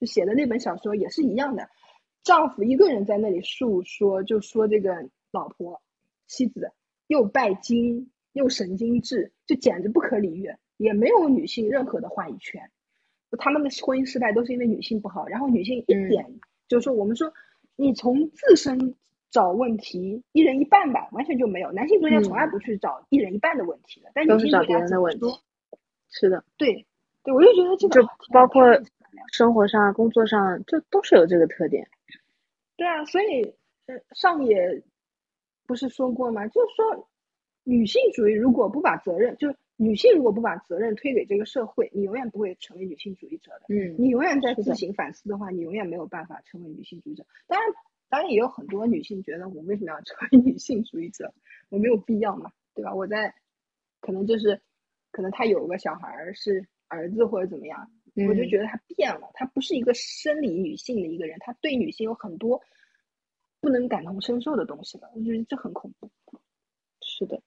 [0.00, 1.68] 就写的那本小说也是一样的，
[2.22, 5.80] 丈夫一个人在那里诉说，就说这个老婆
[6.26, 6.72] 妻子
[7.06, 12.70] 又拜金又神经质，就简直不可理喻，也没有女性任何的话语权。
[13.38, 17.32] 他们的婚姻失败都是因为女性不好，然后女性一点就是说我们说
[17.76, 18.94] 你从自身。
[19.30, 21.70] 找问题一人一半吧，完全就没有。
[21.72, 25.26] 男性作家从来不去找一人一半的问题的，但女性作家的问题。
[26.08, 26.86] 是的，对，
[27.28, 28.62] 对，我就觉得这个就包括
[29.32, 31.86] 生活上、工作上，就都是有这个特点。
[32.74, 33.54] 对啊，所以
[34.14, 34.82] 上野
[35.66, 36.46] 不是说过吗？
[36.46, 37.08] 就是说，
[37.64, 43.66] 女性主义如果不把责任，就女性如果不把责任推给这个社会，你永远不会成为女性主义者的。
[43.68, 47.26] 嗯，你永远在自行反思的话，你永远没有办法成为女性主义者。
[47.46, 47.68] 当然。
[48.10, 51.30] 当然也有很多女性觉得我为什么要成为女性主义者？
[51.68, 52.94] 我没有必要嘛，对吧？
[52.94, 53.34] 我在
[54.00, 54.62] 可能就是，
[55.10, 62.60] 可能她有个小孩是儿子或者怎么样，我就觉得他变了，他不是一个生理女性的一个人，他对女性有很多
[63.60, 66.10] 不能感同身受的东西了，我觉得这很恐怖。
[67.00, 67.40] 是的，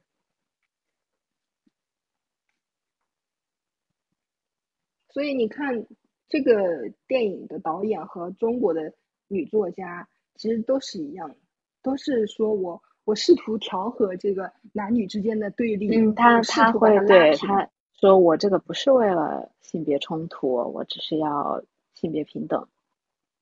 [5.09, 5.85] 所以你看
[6.29, 8.93] 这个电影的导演和中国的
[9.27, 10.07] 女作家。
[10.37, 11.35] 其实都是一样的，
[11.83, 15.95] 都是说我我试图调和这个男女之间的对立。
[15.95, 17.69] 嗯，他他会对他
[18.02, 21.62] 说我这个不是为了性别冲突，我只是要
[21.93, 22.68] 性别平等。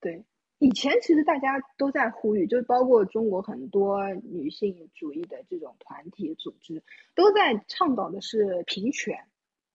[0.00, 0.22] 对，
[0.58, 6.82] 以前其实大家都在呼吁，就包括中国很多女性主义的这种团体组织
[7.14, 9.18] 都在倡导的是平权。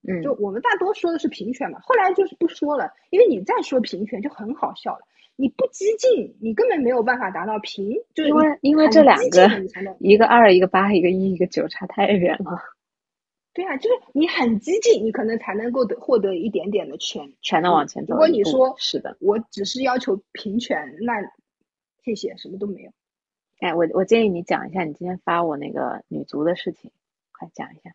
[0.08, 5.00] 嗯，就我们大多说的是平权嘛，后来就是不说了，因为你再说平权就很好笑了。
[5.34, 9.48] 你不激进，你根本没有办法达到平，就是因为因为这两个
[9.98, 12.75] 一个二一个八一个一一个九差太远了。
[13.56, 18.12] 对啊，就是你很激进，你可能才能够得获得一点点的权，权能往前走。
[18.12, 21.14] 如果你说是的，我只是要求平权，那
[22.04, 22.90] 谢谢，什么都没有。
[23.60, 26.90] 哎，我我建议你讲一下你今天发我那个女足的事情，
[27.32, 27.94] 快讲一下。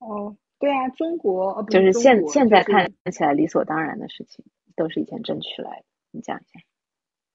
[0.00, 4.44] 哦，对啊，中国就是现现在看起来理所当然的事情，
[4.76, 5.84] 都是以前争取来的。
[6.10, 6.60] 你讲一下。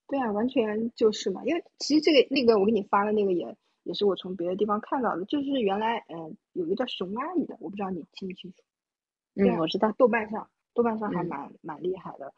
[0.08, 3.56] 对啊，完全就是嘛，因为其实这个那个我给你发的那个也
[3.86, 8.64] 也是我从别的地方看到的，就是原来嗯有一个叫熊阿姨的，我不知道你清不清楚。
[9.36, 12.34] 嗯，我知道，豆瓣上豆瓣上还蛮蛮厉害的。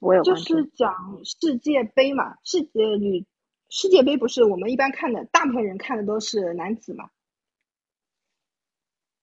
[0.00, 3.24] 我有就是讲世界杯嘛，世界女
[3.68, 7.08] 世界杯不是我们一般看的，大部分人看的都是男子嘛。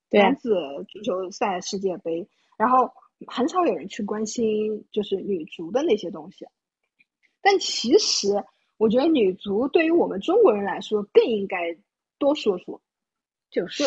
[0.10, 0.22] 对。
[0.22, 0.56] 男子
[0.88, 2.94] 足球赛世界杯，然后
[3.28, 6.48] 很少有人去关心就是女足的那些东西。
[7.42, 8.46] 但其实，
[8.80, 11.76] 我觉得女足对于我们中国人来说更应该
[12.18, 12.82] 多说说。
[13.52, 13.84] 就是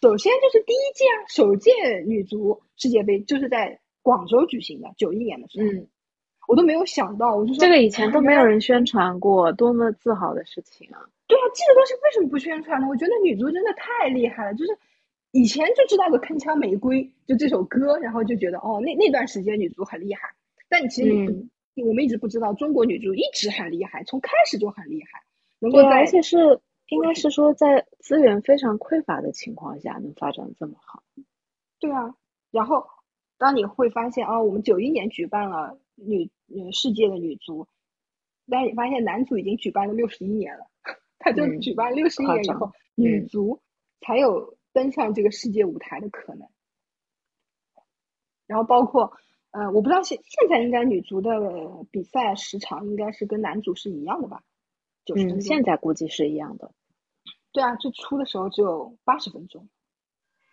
[0.00, 1.70] 首先就是第一届啊，首届
[2.06, 5.68] 女足世界杯就是在广州举行的，九一年的时候。
[5.68, 5.86] 嗯，
[6.48, 11.04] 我都没有想到，我就说这个以前都没有人宣传过，多么自豪的事情啊！
[11.26, 12.86] 对啊，这个东西为什么不宣传呢？
[12.88, 14.78] 我觉得女足真的太厉害了，就是
[15.32, 20.30] 以前就知道个铿锵玫瑰就这首歌，然后就觉得哦，那那段时间女足很厉害，
[20.70, 21.50] 但其实你。
[21.74, 25.22] 我们一直不知道中国女足一直很厉害，从开始就很厉害，
[25.58, 31.02] 能够在而且是应该是说在资源非常匮乏的情况下能发展这么好。
[31.80, 32.14] 对啊，
[32.50, 32.86] 然后
[33.38, 37.66] 当你会发现啊，我们九一年举办了女呃世界的女足，
[38.50, 40.66] 但你发现男足已经举办了六十一年了，
[41.18, 43.62] 他就举办六十一年以后，女足
[44.00, 46.46] 才有登上这个世界舞台的可能。
[48.46, 49.16] 然后包括。
[49.52, 51.30] 呃，我不知道现现在应该女足的
[51.90, 54.42] 比赛时长应该是跟男足是一样的吧？
[55.04, 55.40] 九十分钟。
[55.42, 56.72] 现在估计是一样的。
[57.52, 59.68] 对啊，最初的时候只有八十分钟，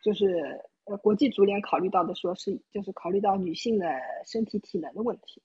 [0.03, 3.85] 就是呃，国际足联考虑到的说是，就是考虑到女性的
[4.25, 5.41] 身体体能的问题。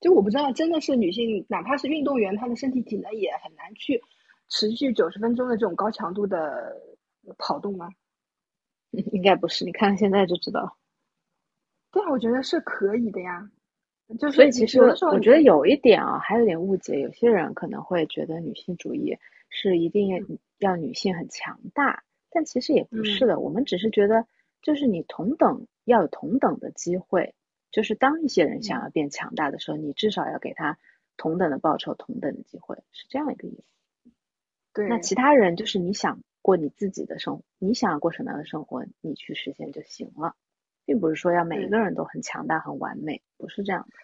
[0.00, 4.02] 就我不知道，真的是女性，哪怕是运动员，她的身体体能也很难去
[4.48, 6.74] 持续九十分钟的这种高强度的
[7.38, 7.88] 跑动吗？
[9.12, 10.76] 应该不是，你看现在就知道。
[11.92, 13.50] 对啊，我觉得是可以的呀。
[14.18, 19.16] 就是所以其实我觉得有一点啊，还有点误解，有些人可能会觉得女性主义
[19.48, 23.38] 是一定嗯要女性很强大，但其实也不嗯是的。
[23.38, 24.26] 我们只是觉得，
[24.62, 27.34] 就是你同等要有同等的机会，
[27.70, 30.76] 就是当一些人想嗯要变强大的时候，你至少要给他
[31.16, 34.10] 同等的报酬、同等的机会，是这样一个意思。
[34.72, 40.34] 对那其他人就是你想过你自己的生活，你想要过什么样的生活，你去实现就行了，
[40.84, 43.96] 并不是说要每一个人都很强大、很完美，不是这样的。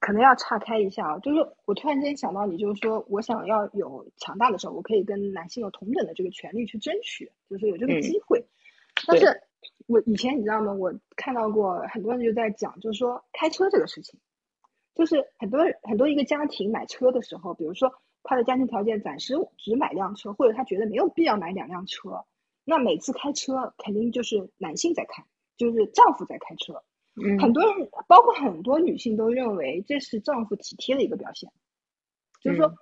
[0.00, 8.44] 可能要岔开一下啊，就是我突然间想到你，就是说我想要有强大的时候，我可以跟男性有同等的这个权利去争取，就是有这个嗯机会。
[9.06, 9.42] 但是
[9.86, 10.74] 我以前你知道吗？
[10.74, 14.20] 我看到过很多人就在讲，就是说开车这个事情，
[14.94, 17.94] 就是很多很多一个家庭买车的时候，比如说
[18.24, 22.24] 他的家庭条件暂时只买辆车，或者他觉得没有必要买两辆车，
[22.64, 25.24] 那每次开车肯定就是男性在开，
[25.56, 26.82] 就是丈夫在开车。
[27.22, 31.48] 嗯，很多人，包括很多女性都认为这是丈夫体贴的一个表现，
[32.40, 32.76] 就是说嗯。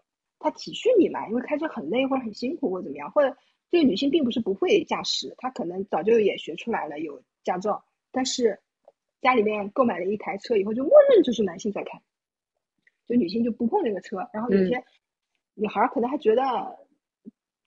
[0.44, 3.36] 他体恤你嘛，因为开车很累或者很辛苦或者怎么样，或者
[3.70, 8.58] 这个女性并不是不会驾驶，她可能早就也学出来了有驾照，但是
[9.20, 12.02] 家里面购买了一台车以后，就默认就是男性在开，
[13.06, 14.66] 就女性就不碰这个车，然后有嗯。
[14.66, 14.84] 些
[15.54, 16.42] 女孩儿可能还觉得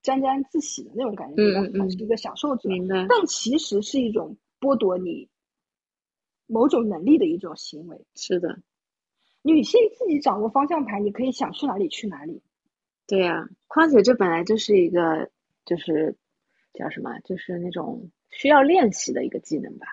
[0.01, 2.69] 沾沾自喜的那种感觉，嗯嗯嗯她是一个享受者，
[3.09, 5.29] 但其实是一种剥夺你
[6.47, 8.05] 某种能力的一种行为。
[8.15, 8.59] 是的，
[9.41, 12.41] 女性自己掌握方向盘，你可以想去哪里去哪里。
[13.07, 15.29] 对呀、况且这本来就是一个
[15.63, 16.15] 就是
[16.73, 19.87] 叫什么，就是那种需要练习的一个技能吧。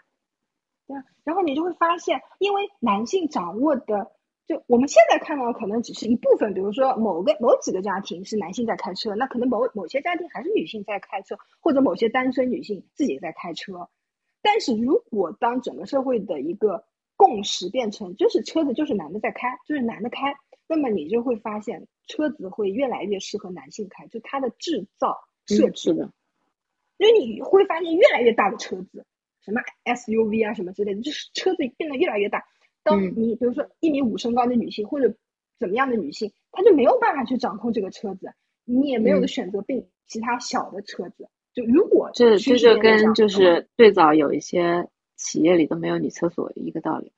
[0.87, 4.13] 对啊，然后你就会发现，因为男性掌握的，
[4.53, 13.89] 就我们现在看到可能只是一部分，比如说某个某几个家庭是男性在开车，那可能某某些家庭还是女性在开车，或者某些单身女性自己在开车。
[14.43, 16.85] 但是如果当整个社会的一个
[17.17, 20.35] 共识变成就是车子就是男的在开，就是男的开，
[20.67, 26.13] 那么你就会发现车子会越来越适合男性开，就它的制造设置的，
[26.99, 29.07] 因为你会发现越来越大的车子，
[29.41, 32.45] 什么 SUV 啊什么之类的，就是车子变得越来越大。
[32.83, 35.15] 当嗯你比如说一米五身高的女性或者
[35.59, 38.33] 怎么样的女性，她就没有办法去掌控这个车子，
[38.65, 41.29] 你也没有选择并其他小的车子。
[41.53, 47.13] 就如果这这就跟就是最早有一些企业里都没有女厕所一个道理。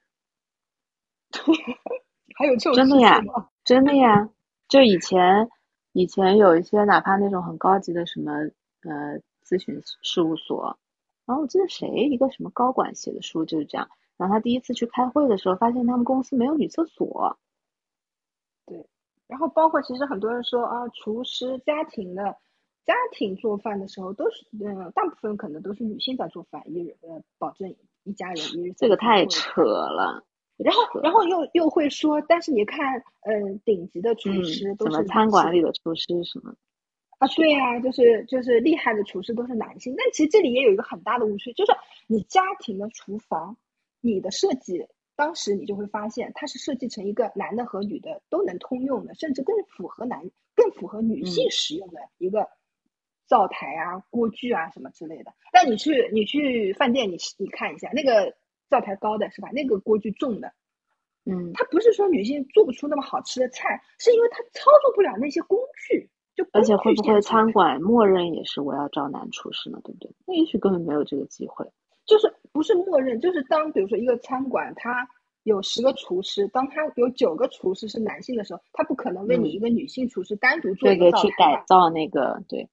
[2.36, 3.22] 还有这种真的呀？
[3.64, 4.28] 真的呀，
[4.68, 5.48] 就以前
[5.92, 8.32] 以前有一些哪怕那种很高级的什么
[8.82, 10.78] 呃咨询事务所，
[11.26, 17.38] 然后我记得谁一个什么高管写的书就是这样，然后他第一次去开会的时候，发现他们公司没有女厕所，
[18.66, 18.86] 对
[19.26, 22.36] 然后包括其实很多人说啊，厨师家庭的
[22.84, 30.24] 家庭做饭的时候都是，嗯，大部分可能都是女性在做饭，一人呃保证一家人一日这个太扯了。
[30.56, 36.54] 然后然后又又会说，但是你看，嗯，顶级的厨嗯，师都是什么餐馆里的厨师什么，
[37.18, 41.72] 啊，对呀、就是就是厉害的厨师都是男性，但其实这里也有一个很大的误区，就是
[42.06, 43.56] 你家庭的厨房，
[44.12, 44.86] 你的设计，
[45.16, 52.48] 当时你就会发现它是设计成一个男的和女的都能通用的，甚至更符合男更符合女性嗯使用的一个
[53.26, 55.32] 灶台啊、锅具啊什么之类的。
[55.52, 58.36] 但你去你去饭店，你你看一下那个
[58.68, 59.48] 灶台高的是吧？
[59.52, 60.52] 那个锅具重的。
[61.24, 69.80] 嗯，它不是说女性做不出那么好吃的菜，是因为她操作不了那些工具，就而且会不会餐馆默认也是我要招男厨师呢？
[69.82, 70.12] 对不对？
[70.26, 71.72] 那也许根本没有这个机会。
[72.06, 75.08] 就是不是默认，就是当比如说一个餐馆它
[75.42, 81.28] 有十个厨师，当他有九个厨师是男性的时候，他不可能为你嗯一个女性厨师单独做一个灶去。
[81.36, 82.68] 改造那个，对，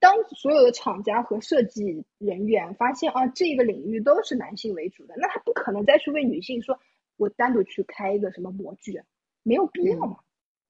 [0.00, 6.78] 当所有的厂家和设计人员发现啊，这个领域都是男性为主的，那他不可能再去为女性说，
[7.16, 9.02] 我单独去开一个什么模具，
[9.42, 10.18] 没有必要嗯嘛，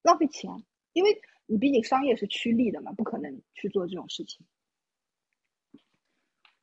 [0.03, 0.51] 浪费钱，
[0.93, 4.47] 因为你毕竟商业是趋利的嘛，不可能去做这种事情。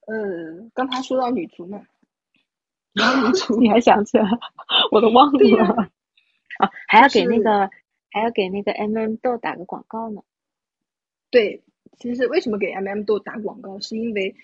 [0.08, 1.82] 呃，刚才说到女足呢，
[2.94, 4.30] 然后女足你还想起来，
[4.92, 5.92] 我都忘了。
[6.58, 7.70] 啊，还要给那个，
[8.12, 10.22] 还要给那个 M M 豆打个广告呢。
[11.30, 11.64] 对，
[11.98, 14.36] 其实为什么给 MM 豆打广告，是因为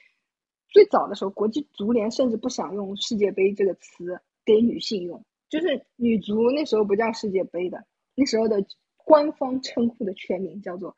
[0.68, 7.86] 最早的时候，国际足联甚至不想用世界杯这个词给女性用，就是女足那时候不叫世界杯的，
[8.16, 8.66] 那时候的
[8.98, 10.98] 官方称呼的全名叫做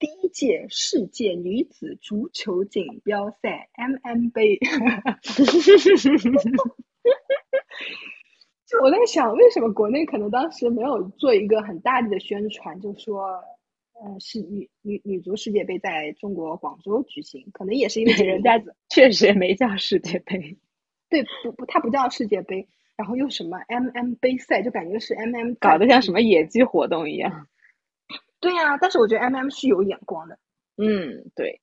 [0.00, 4.58] 第一届世界女子足球锦标赛 MM 杯。
[8.66, 13.24] 就我在想，为什么国内可能当时没有做一个很大力的宣传，就说，
[13.92, 20.56] 呃，是女女女足世界杯在中国广州举行，可能也是因为人家 确实也没叫世界杯。
[21.10, 22.66] 对不不，它不叫世界杯。
[22.96, 27.48] 然后又什么 MM 杯赛，就感觉是 MM 搞得像什么野鸡活动一样。
[28.40, 30.38] 对呀、但是我觉得 MM 是有眼光的，
[30.76, 31.60] 嗯，对，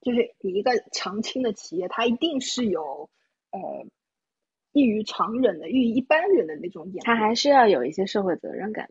[0.00, 3.08] 就是你一个长青的企业，它一定是有
[3.52, 3.86] 呃
[4.72, 7.04] 异于常人的、异于一般人的那种眼光。
[7.04, 8.90] 他还是要有一些社会责任感。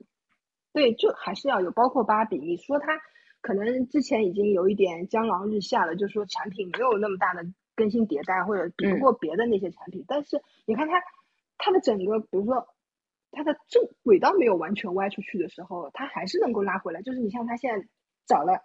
[0.72, 2.88] 对，就还是要有，包括芭比，你说它
[3.42, 7.44] 可能之前已经有一点江郎日下了，就是说产品没有那么大的
[7.76, 11.02] 更新迭代，或者比不嗯过别的那些产品，但是你看它
[11.58, 12.68] 它的整个，比如说
[13.32, 17.02] 它的正轨道没有完全歪出去的时候，它还是能够拉回来。
[17.02, 17.88] 就是你像它现在
[18.26, 18.62] 找了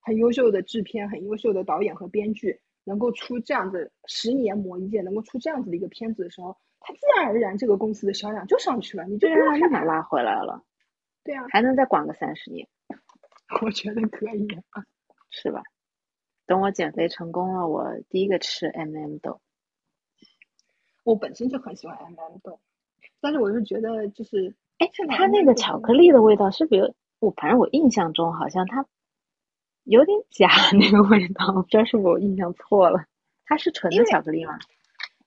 [0.00, 9.28] 很优秀的制片、很优秀的导演和编剧，能够出这样子十年磨一剑，能够出这样子的一个片子的时候，它自然而然这个公司的销量就上去了，你就。
[9.28, 10.64] 立马拉回来了，
[11.24, 12.68] 对啊，还能再管个三十年，
[13.62, 14.46] 我觉得可以。
[15.30, 15.62] 是吧？
[16.46, 19.40] 等我减肥成功了，我第一个吃 MM 豆。
[21.02, 22.60] 我本身就很喜欢 M M 豆，
[23.24, 26.92] 但是我是觉得就是，哎它那 MM 个巧克力的味道是不是？
[27.20, 28.84] 我反正我印象中好像它
[29.84, 33.06] 有点假那个味道，我不知道是不是我印象错了。
[33.46, 34.58] 它是纯的巧克力吗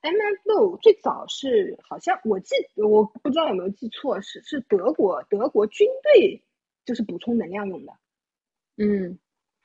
[0.02, 6.44] ？M M 豆最早是好像我记我不知道有没有记错，是是德国德国军队
[6.86, 7.94] 就是补充能量用的。
[8.78, 9.18] 嗯，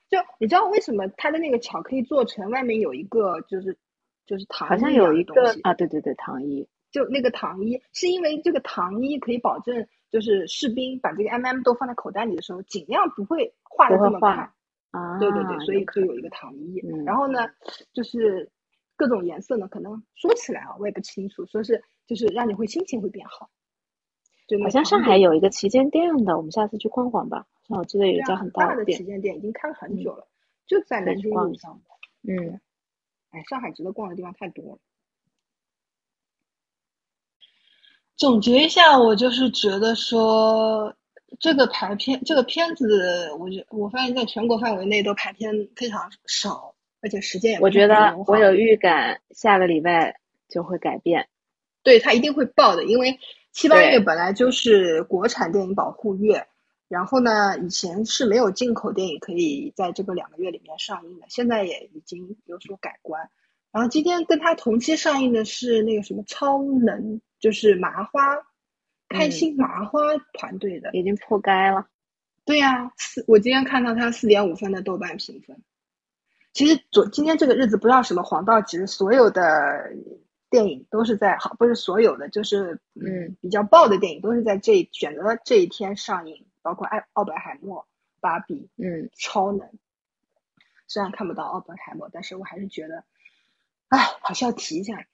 [0.09, 3.77] 就你知道为什么它的那个巧克力做成外面有一个就是
[4.25, 6.67] 就是糖好像有一的东西个啊，对对对，糖衣。
[6.93, 14.53] 就那个糖衣，是因为这个糖衣可以保证，就是士兵把这个 MM 都放在口袋里的时候，尽量不会化的这么快。
[14.91, 16.79] 啊，对对对，所以有可能就有一个糖衣。
[16.87, 17.49] 嗯然后呢，
[17.93, 18.51] 就是
[18.95, 23.49] 各种颜色呢，可能说起来啊，我也不清楚，说是就是让你会心情会变好。
[24.45, 27.47] 就好像上海有一个旗舰店的，我们下次去逛逛吧。
[27.63, 29.03] 好像我记得有一家很大的旗。
[29.03, 30.27] 舰店，已经开了很久了，
[30.67, 31.81] 就在南京路上。
[32.21, 32.59] 嗯，
[33.31, 34.79] 哎，上海值得逛的地方太多了。
[38.15, 40.95] 总结一下，我就是觉得说，
[41.39, 51.27] 这个排片这个片子，我觉我发现在全国范围内都排片非常少，而且时间也不是我觉得我有预感，下个礼拜就会改变。
[51.81, 53.19] 对它一定会爆的，因为
[53.51, 56.47] 七八月本来就是国产电影保护月，
[56.87, 63.29] 然后呢，以前是没有进口电影可以在这个两个月里面上映的，现在也已经有所改观。
[63.73, 68.37] 然后今天跟他同期上映的是那个什么超能，就是麻花，
[69.09, 69.99] 开嗯心麻花
[70.33, 70.91] 团队的。
[70.93, 71.87] 已经破该了。
[72.45, 75.63] 对呀、四我今天看到它四点五分的豆瓣评分。
[76.53, 79.91] 其实昨今天这个日子不知道什么黄道吉日，所有的
[80.51, 87.87] 电影都是在好，不是所有的，就是嗯比较爆的电影都是在这选择这一天上映，包括爱奥本海默、
[88.21, 89.67] 芭比、嗯，超能。
[90.87, 93.03] 虽然看不到奥本海默，但是我还是觉得，
[93.89, 95.05] 哎，好像要提一下。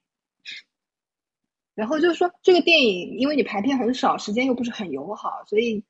[1.75, 5.83] 然后就是说，这个电影因为你排片很少，时间又不是很友好，所以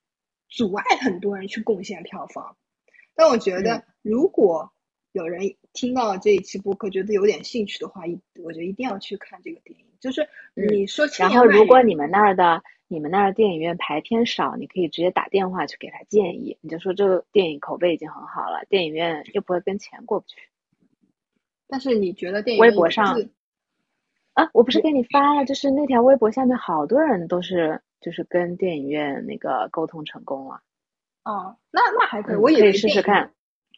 [0.48, 2.56] 阻碍很多人去贡献票房。
[3.16, 4.72] 但我觉得嗯，如果
[5.12, 9.86] 有人听到这一期播客觉得有点兴趣的话，一我觉得一定要去看这个电影。
[10.00, 20.36] 就是你说千然后如果你们那儿的你们那儿电影院排片少，你可以直接打电话去给他建议，你就说这个电影口碑已经很好了，电影院又不会跟钱过不去。
[21.70, 23.22] 但是你觉得电影微博上
[24.34, 30.62] 啊，我不是给你发了，就是那条微博下面好多人都是就是跟电影院那个沟通成功了，
[31.24, 32.36] 哦，那那还可以。
[32.36, 33.32] 嗯我以可以试为电影试看。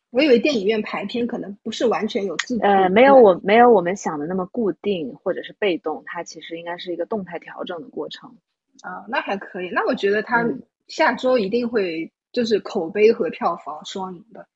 [0.09, 8.35] 我以为电影院排片可能不是完全有自主呃，没有我没有我们想的那么固定或者是被动，它其实应该是一个动态调整的过程。
[8.83, 9.69] 啊，那还可以。
[9.69, 14.47] 那我觉得他嗯下周一定会就是口碑和票房双赢的。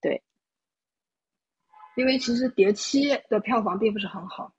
[0.00, 0.22] 对，
[1.96, 4.52] 因为其实《碟七》的票房并不是很好，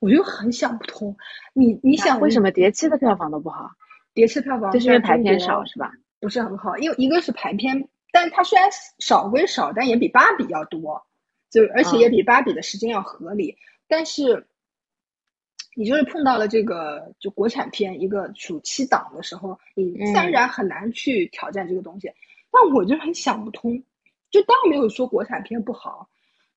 [0.00, 1.16] 我就很想不通。
[1.52, 3.70] 你你想为什么碟七的票房都不好？
[4.12, 5.92] 碟七票房就是因为排片少是吧？
[6.18, 8.68] 不是很好，因为一个是排片，但它虽然
[8.98, 11.06] 少归少，但也比芭比要多，
[11.50, 13.56] 就而且也嗯比芭比的时间要合理。
[13.86, 14.46] 但是
[15.76, 22.12] 你就是碰到了这个就国产片一个暑期档的时候，你自然而嗯然很难去挑战这个东西。
[22.50, 23.84] 但我就很想不通，
[24.30, 26.09] 就当然没有说国产片不好，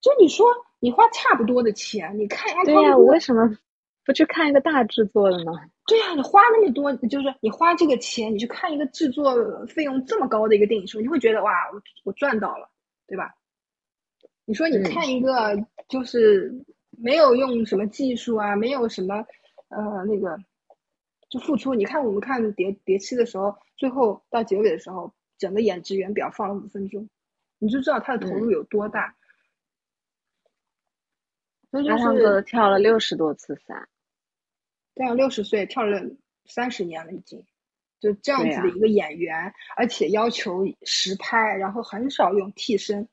[0.03, 0.45] 就你说
[0.81, 3.57] 你花差不多的钱，你看安对呀、涛哥我为什么
[4.05, 5.53] 不去看一个大制作的呢？
[5.87, 9.33] 对呀、你花那么多，就是你花这个钱，你去看一个制作
[9.65, 12.69] 费用这么高的一个电影时候，你会觉得哇，我我赚到了，
[13.07, 13.33] 对吧？
[14.43, 16.53] 你说你嗯看一个就是
[16.89, 19.25] 没有用什么技术啊，没有什么
[19.69, 20.37] 呃那个
[21.29, 27.07] 就付出，你看我们看碟碟七的时候，最后到结尾的时候，整个演职员表放了五分钟，
[27.57, 29.07] 你就知道他的投入有多大。
[29.07, 29.22] 所
[31.81, 33.87] 以就阿汤是哥跳了六十多次伞，
[34.95, 36.01] 对啊，六十岁跳了
[36.45, 37.43] 三十年了，已经
[37.99, 43.07] 就这样子的一个演员，而且要求实拍，然后很少用替身，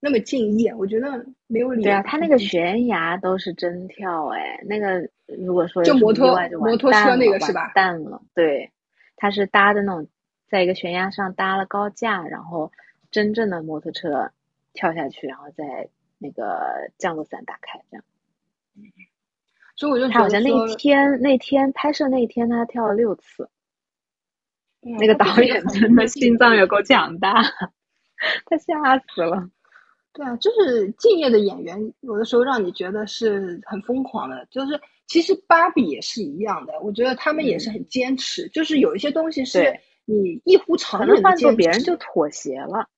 [0.00, 1.84] 那么敬业，我觉得没有理由。
[1.84, 5.08] 对啊，他那个悬崖都是真跳，哎，那个
[5.38, 7.72] 如果说就摩托摩托车那个是吧？
[7.74, 8.72] 淡了，对，
[9.16, 10.08] 他是搭的那种，
[10.48, 12.72] 在一个悬崖上搭了高架，然后
[13.10, 14.32] 真正的摩托车
[14.72, 15.88] 跳下去，然后再
[16.18, 18.04] 那个降落伞打开，这样。
[19.74, 23.48] 所以我就他好像那天那天拍摄那一天他跳了六次，
[24.80, 27.42] 那个导演真的心脏有够强大，
[28.46, 29.48] 他吓死了。
[30.14, 34.46] 对啊，就是敬业的演员，有的时候让你觉得是很疯狂的。
[34.50, 38.48] 就是其实芭比也是一样的，我觉得他们也是很坚持。
[38.48, 42.88] 就是有一些东西是你一乎常人的换做别人就妥协了，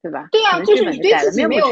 [0.00, 0.28] 对吧？
[0.32, 1.66] 对啊，就是你对自己没有。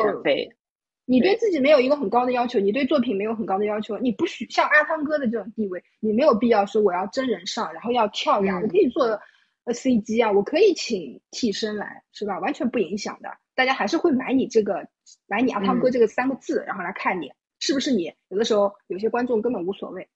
[1.06, 9.06] 你对自己没有一个很高的要求，你对作品没有很高的要求，你不许像阿汤哥的这种地位，你没有必要说我要真人上，然后要跳呀，我可以做
[9.64, 12.38] 呃 CG 啊，我可以请替身来，是吧？
[12.38, 14.86] 完全不影响的，大家还是会买你这个，
[15.26, 18.12] 买你阿汤哥这个三个字，然后来看你是不是你。
[18.28, 20.08] 有的时候有些观众根本无所谓，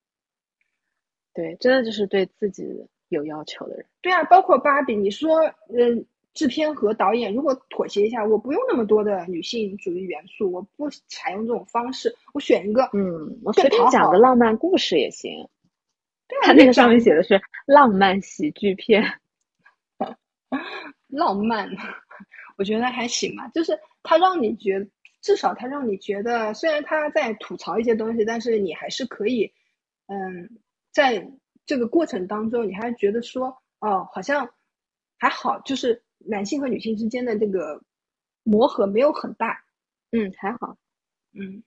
[1.32, 3.86] 对，真的就是对自己有要求的人。
[4.00, 5.40] 对啊，包括芭比，你说，
[5.76, 6.06] 嗯。
[6.34, 15.48] 制片和导演如果妥协一下，我不用那么多的女性主义元素，我不采用这种方式，我选一个，嗯，我随便讲个浪漫故事也行。
[16.42, 19.20] 他那个上面写的是浪漫喜剧片，
[21.06, 21.70] 浪漫，
[22.56, 23.46] 我觉得还行吧。
[23.54, 24.88] 就是他让你觉，
[25.20, 29.52] 至少他让你觉得，虽然他在吐槽一些东西，但是你还是可以，
[30.06, 30.50] 嗯，
[30.90, 31.30] 在
[31.64, 34.50] 这个过程当中，你还是觉得说，哦，好像
[35.16, 36.02] 还好，就是。
[36.26, 37.80] 男性和女性之间的这个
[38.42, 39.64] 磨合没有很大，
[40.12, 40.76] 嗯，还好，
[41.32, 41.62] 嗯，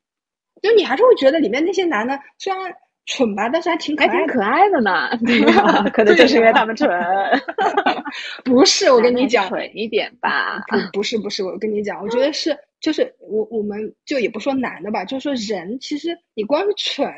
[0.62, 2.74] 就你还是会觉得里面那些男的虽然
[3.06, 5.84] 蠢吧，但是还挺还挺可爱的呢， 对吧？
[5.94, 6.90] 可能就是因为他们蠢。
[8.44, 10.60] 不是，我跟你讲，蠢一点吧。
[10.68, 17.10] 不，不是，不是，我跟你讲，我觉得是，就是我，我们就也不说男的吧，就是说人，其实你光是蠢，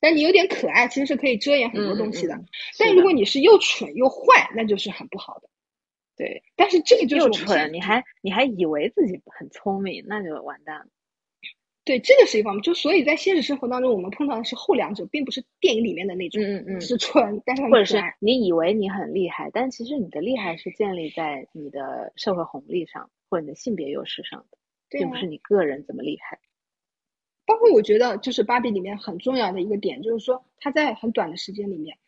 [0.00, 2.38] 但你有点可爱，其实是可以遮掩很多东西的。
[2.78, 5.48] 但如果你是又蠢又坏，那就是很不好的。
[6.16, 10.86] 对，但是这个就是蠢，你还你还以为自己很聪明，那就完蛋了。
[11.84, 24.58] 对，这个是一方面，就所以在现实生活当中，我们碰到的是后两者，并不是电影里面的那种，嗯嗯嗯，是蠢，但是或者是你以为你很厉害，但其实你的厉害是建立在你的社会红利上，或者你的性别优势上的，
[24.88, 26.40] 并不是你个人怎么厉害。
[27.44, 31.98] 包括我觉得，就是芭比里面很重要的一个点，就是说他在很短的时间里面，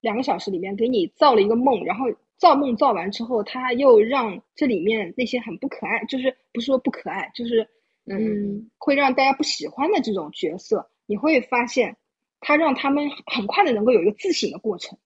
[0.00, 2.06] 两个小时里面给你造了一个梦，然后。
[2.40, 7.68] 造梦造完之后，他又让这里面那些很不可爱，就是不是说不可爱，就是
[8.06, 11.98] 嗯，会让大家不喜欢的这种角色，你会发现，
[12.40, 14.98] 他让他们很快的能够有一个自省的过程。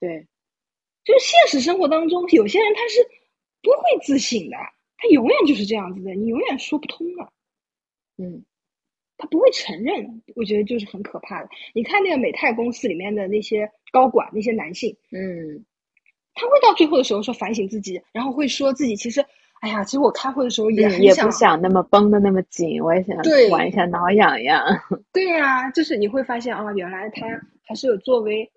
[0.00, 0.26] 对，
[1.04, 3.06] 就是现实生活当中，有些人他是
[3.62, 4.56] 不会自省的，
[4.96, 7.32] 他永远就是这样子的，你永远说不通的。
[8.16, 8.46] 嗯，
[9.18, 11.50] 他不会承认，我觉得就是很可怕的。
[11.74, 15.66] 你看那个美泰公司里面的那些高管，那些男性，嗯。
[16.36, 19.24] 他会到最后的时候说反省自己，然后会说自己其实，
[19.60, 23.16] 哎呀，其实我开会的时候也也不想那么绷的那么紧，我也想
[23.50, 24.62] 玩一下挠痒痒。
[25.12, 27.26] 对呀，就是你会发现啊，原来他
[27.64, 28.52] 还是有作为，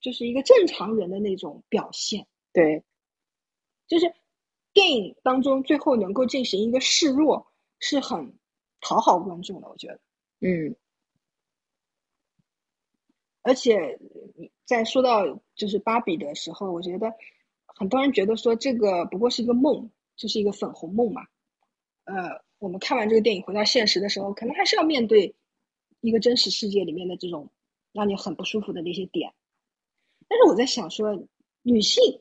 [0.00, 2.26] 就是一个正常人的那种表现。
[2.52, 2.82] 对，
[3.88, 4.12] 就是
[4.72, 7.46] 电影当中最后能够进行一个示弱，
[7.80, 8.32] 是很
[8.80, 10.00] 讨好观众的，我觉得。
[10.40, 10.76] 嗯。
[13.42, 13.98] 而且，
[14.70, 15.24] 在说到
[15.56, 17.12] 就是芭比的时候，我觉得
[17.66, 21.22] 很多人觉得说这个不过是一个梦，就是一个粉红梦嘛。
[22.04, 25.34] 呃，我们看完这个电影回到现实的时候，可能还是要面对
[26.00, 27.50] 一个真实世界里面的这种
[27.92, 29.32] 让你很不舒服的那些点。
[30.28, 31.20] 但是我在想说，
[31.62, 32.20] 女性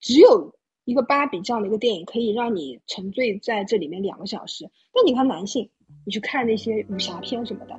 [0.00, 0.52] 只有
[0.84, 5.70] 一个芭比这样的一个电影可以让你沉醉在这里面两个小时，但你看男性，
[6.04, 7.78] 你去看那些武侠片什么的，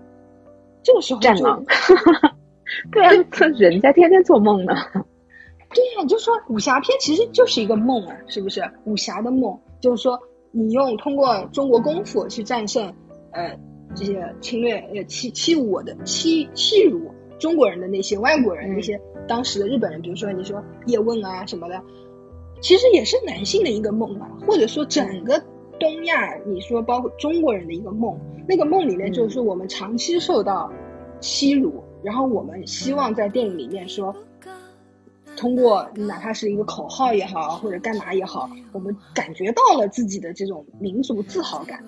[0.82, 1.62] 这个时候战狼。
[2.92, 3.12] 对啊，
[3.58, 4.74] 人家天天做梦呢。
[5.74, 8.62] 对呀，就说武侠片其实就是一个梦啊，是不是？
[8.86, 10.18] 武侠的梦就是说，
[10.52, 12.94] 你用通过中国功夫去战胜
[13.32, 13.60] 呃
[13.94, 21.82] 这些侵略呃欺欺侮我的欺欺辱中国人的那些外国人那些当时的日本人，比如说你说叶问啊什么的，
[22.62, 25.44] 其实也是男性的一个梦啊，或者说整个
[25.78, 30.72] 东亚，你说包括中国人的一个梦，那个梦里面就是说我们长期受到
[31.20, 31.84] 欺辱。
[32.06, 34.16] 然后我们希望在电影里面说，
[35.36, 41.84] 通过哪怕是一个口号也好，或者干嘛也好，我们感觉到了自己的这种民族自豪感。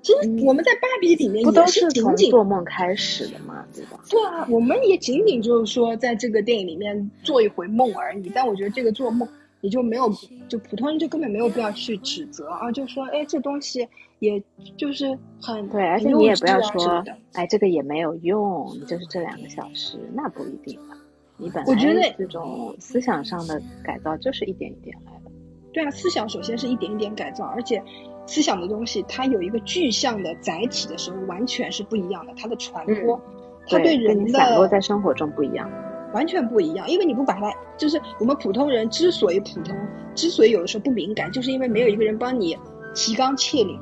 [0.00, 3.64] 其实我们在芭比里面不都也是从仅仅做梦开始的吗？
[3.74, 4.00] 对吧？
[4.08, 8.30] 对啊，我们也仅仅就是说在这个电影里面做一回梦而已。
[8.32, 9.28] 但我觉得这个做梦，
[9.60, 10.08] 你就没有，
[10.48, 13.86] 就普通人就根本没有必要去指责啊，就说哎，这东西
[14.20, 14.42] 也
[14.76, 20.96] 就是很对，而且你也不要说的，哎，这个也没有用，你就是这两个小时，那不一定吧。
[21.36, 25.30] 你本我觉得来这种思想上的改造就是一点一点来的。
[25.72, 27.82] 对啊，思想首先是一点一点改造，而且
[28.26, 33.20] 思想的东西它有一个具象的载体的时候，完全是不一样的，它的传播，
[33.68, 35.70] 它嗯对，人的散落在生活中不一样。
[36.14, 39.76] 完全不一样，因为你不把它，就是我们普通人之所以普通，
[40.14, 42.56] 之所以有的时候不敏感，就是因为没有一个人帮你
[42.94, 43.78] 提纲挈领。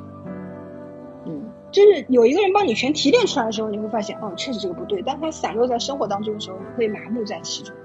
[1.77, 5.03] 嗯，就是有一个人帮你全提炼出来的时候，你会发现，哦，确实这个不对。
[5.05, 7.83] 但它散落在生活当中的时候，你会麻木在其中的。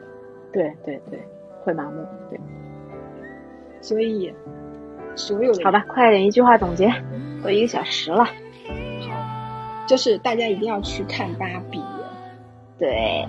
[0.54, 1.20] 对对对，
[1.64, 2.06] 会麻木。
[2.30, 2.40] 对，
[3.82, 4.34] 所以，
[5.16, 6.94] 所有的好吧，快点一句话总结，
[7.44, 8.24] 都一个小时了。
[8.26, 8.32] 好
[9.88, 11.82] 就是大家一定要去看芭比。
[12.78, 13.26] 对，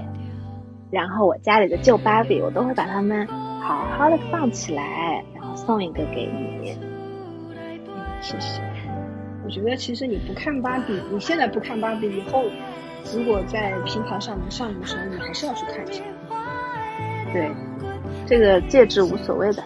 [0.91, 3.27] 然后我家里的旧芭比，我都会把它们
[3.61, 6.77] 好好的放起来，然后送一个给你。
[7.51, 8.63] 嗯，谢谢。
[9.45, 12.45] 我觉得其实你不看芭比，你现在不看芭比，以后
[13.15, 16.03] 如果在平台上能上映的时候，你还是要去看一下。
[17.33, 17.51] 对，
[18.27, 19.63] 这个戒指无所谓的。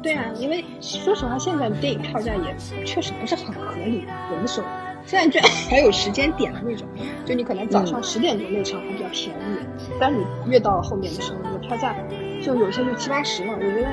[0.00, 4.66] 对啊，因为说实话，现在电影票价也确实不是很合理，有的时候
[5.04, 6.86] 现在居然 还有时间点的那种，
[7.24, 9.58] 就你可能早上十点钟那场还比较便宜，
[10.00, 11.94] 但你越到后面的时候，你的票价
[12.40, 13.52] 就有些就七八十了。
[13.52, 13.88] 我觉得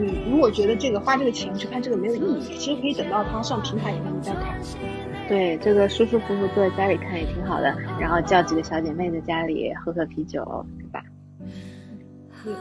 [0.00, 4.58] 你如果觉得这个花这个钱去看这个没有意义，其实可以等到它上平台以后你再看。
[5.28, 11.04] 对，这个舒舒服服坐在家里看也挺好的，然后叫几个小姐妹在家里喝喝啤酒，对吧？
[12.44, 12.54] 嗯，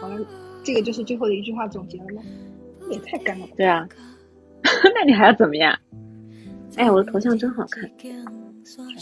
[0.00, 0.24] 好了，
[0.62, 2.22] 这个就是最后的一句话总结了吗？
[2.90, 3.52] 也太干了吧。
[3.56, 3.88] 对啊，
[4.94, 5.76] 那你还要怎么样？
[6.76, 7.90] 哎，我的头像真好看。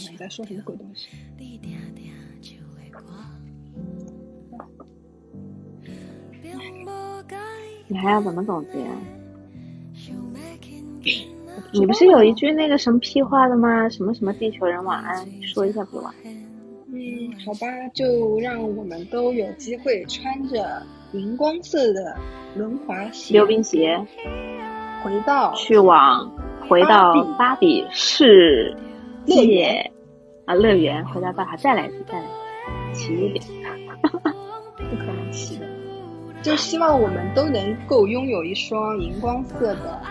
[0.09, 1.09] 你在说什么鬼东西？
[7.87, 8.79] 你还要怎么总结？
[11.71, 13.87] 你不是有一句那个什么屁话的吗？
[13.89, 16.13] 什么什么地球人晚安，说一下不晚？
[16.91, 20.81] 嗯，好吧，就让我们都有机会穿着
[21.13, 22.15] 荧光色的
[22.55, 23.99] 轮滑鞋、溜冰鞋，
[25.03, 26.31] 回到去往
[26.67, 28.75] 回到芭比世
[29.25, 29.91] 界
[30.45, 32.25] 啊乐园，回到大海，再来一次，再来
[32.93, 33.45] 齐一点。
[34.01, 35.68] 不可能骑的，
[36.41, 40.01] 就希望我们都能够拥有一双荧光色的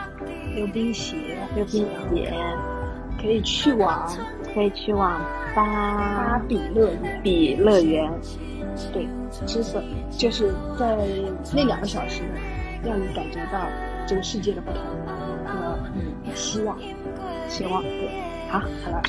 [0.54, 1.16] 溜冰鞋，
[1.54, 2.32] 溜冰鞋
[3.20, 4.06] 可以去往
[4.54, 5.20] 可以去往
[5.54, 7.20] 芭芭比乐园。
[7.22, 8.10] 比乐园。
[8.92, 9.08] 对，
[9.46, 10.96] 之所就是在
[11.52, 12.22] 那两个小时，
[12.84, 13.66] 让你感觉到
[14.06, 14.80] 这个世界的不同
[15.44, 15.78] 和，
[16.34, 16.78] 希望。
[17.48, 18.10] 希望对。
[18.50, 19.02] 好，好了，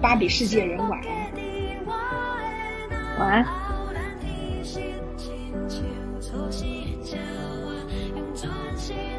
[0.00, 1.08] 芭比世界人晚安。
[3.18, 3.65] 晚安。
[8.86, 9.15] she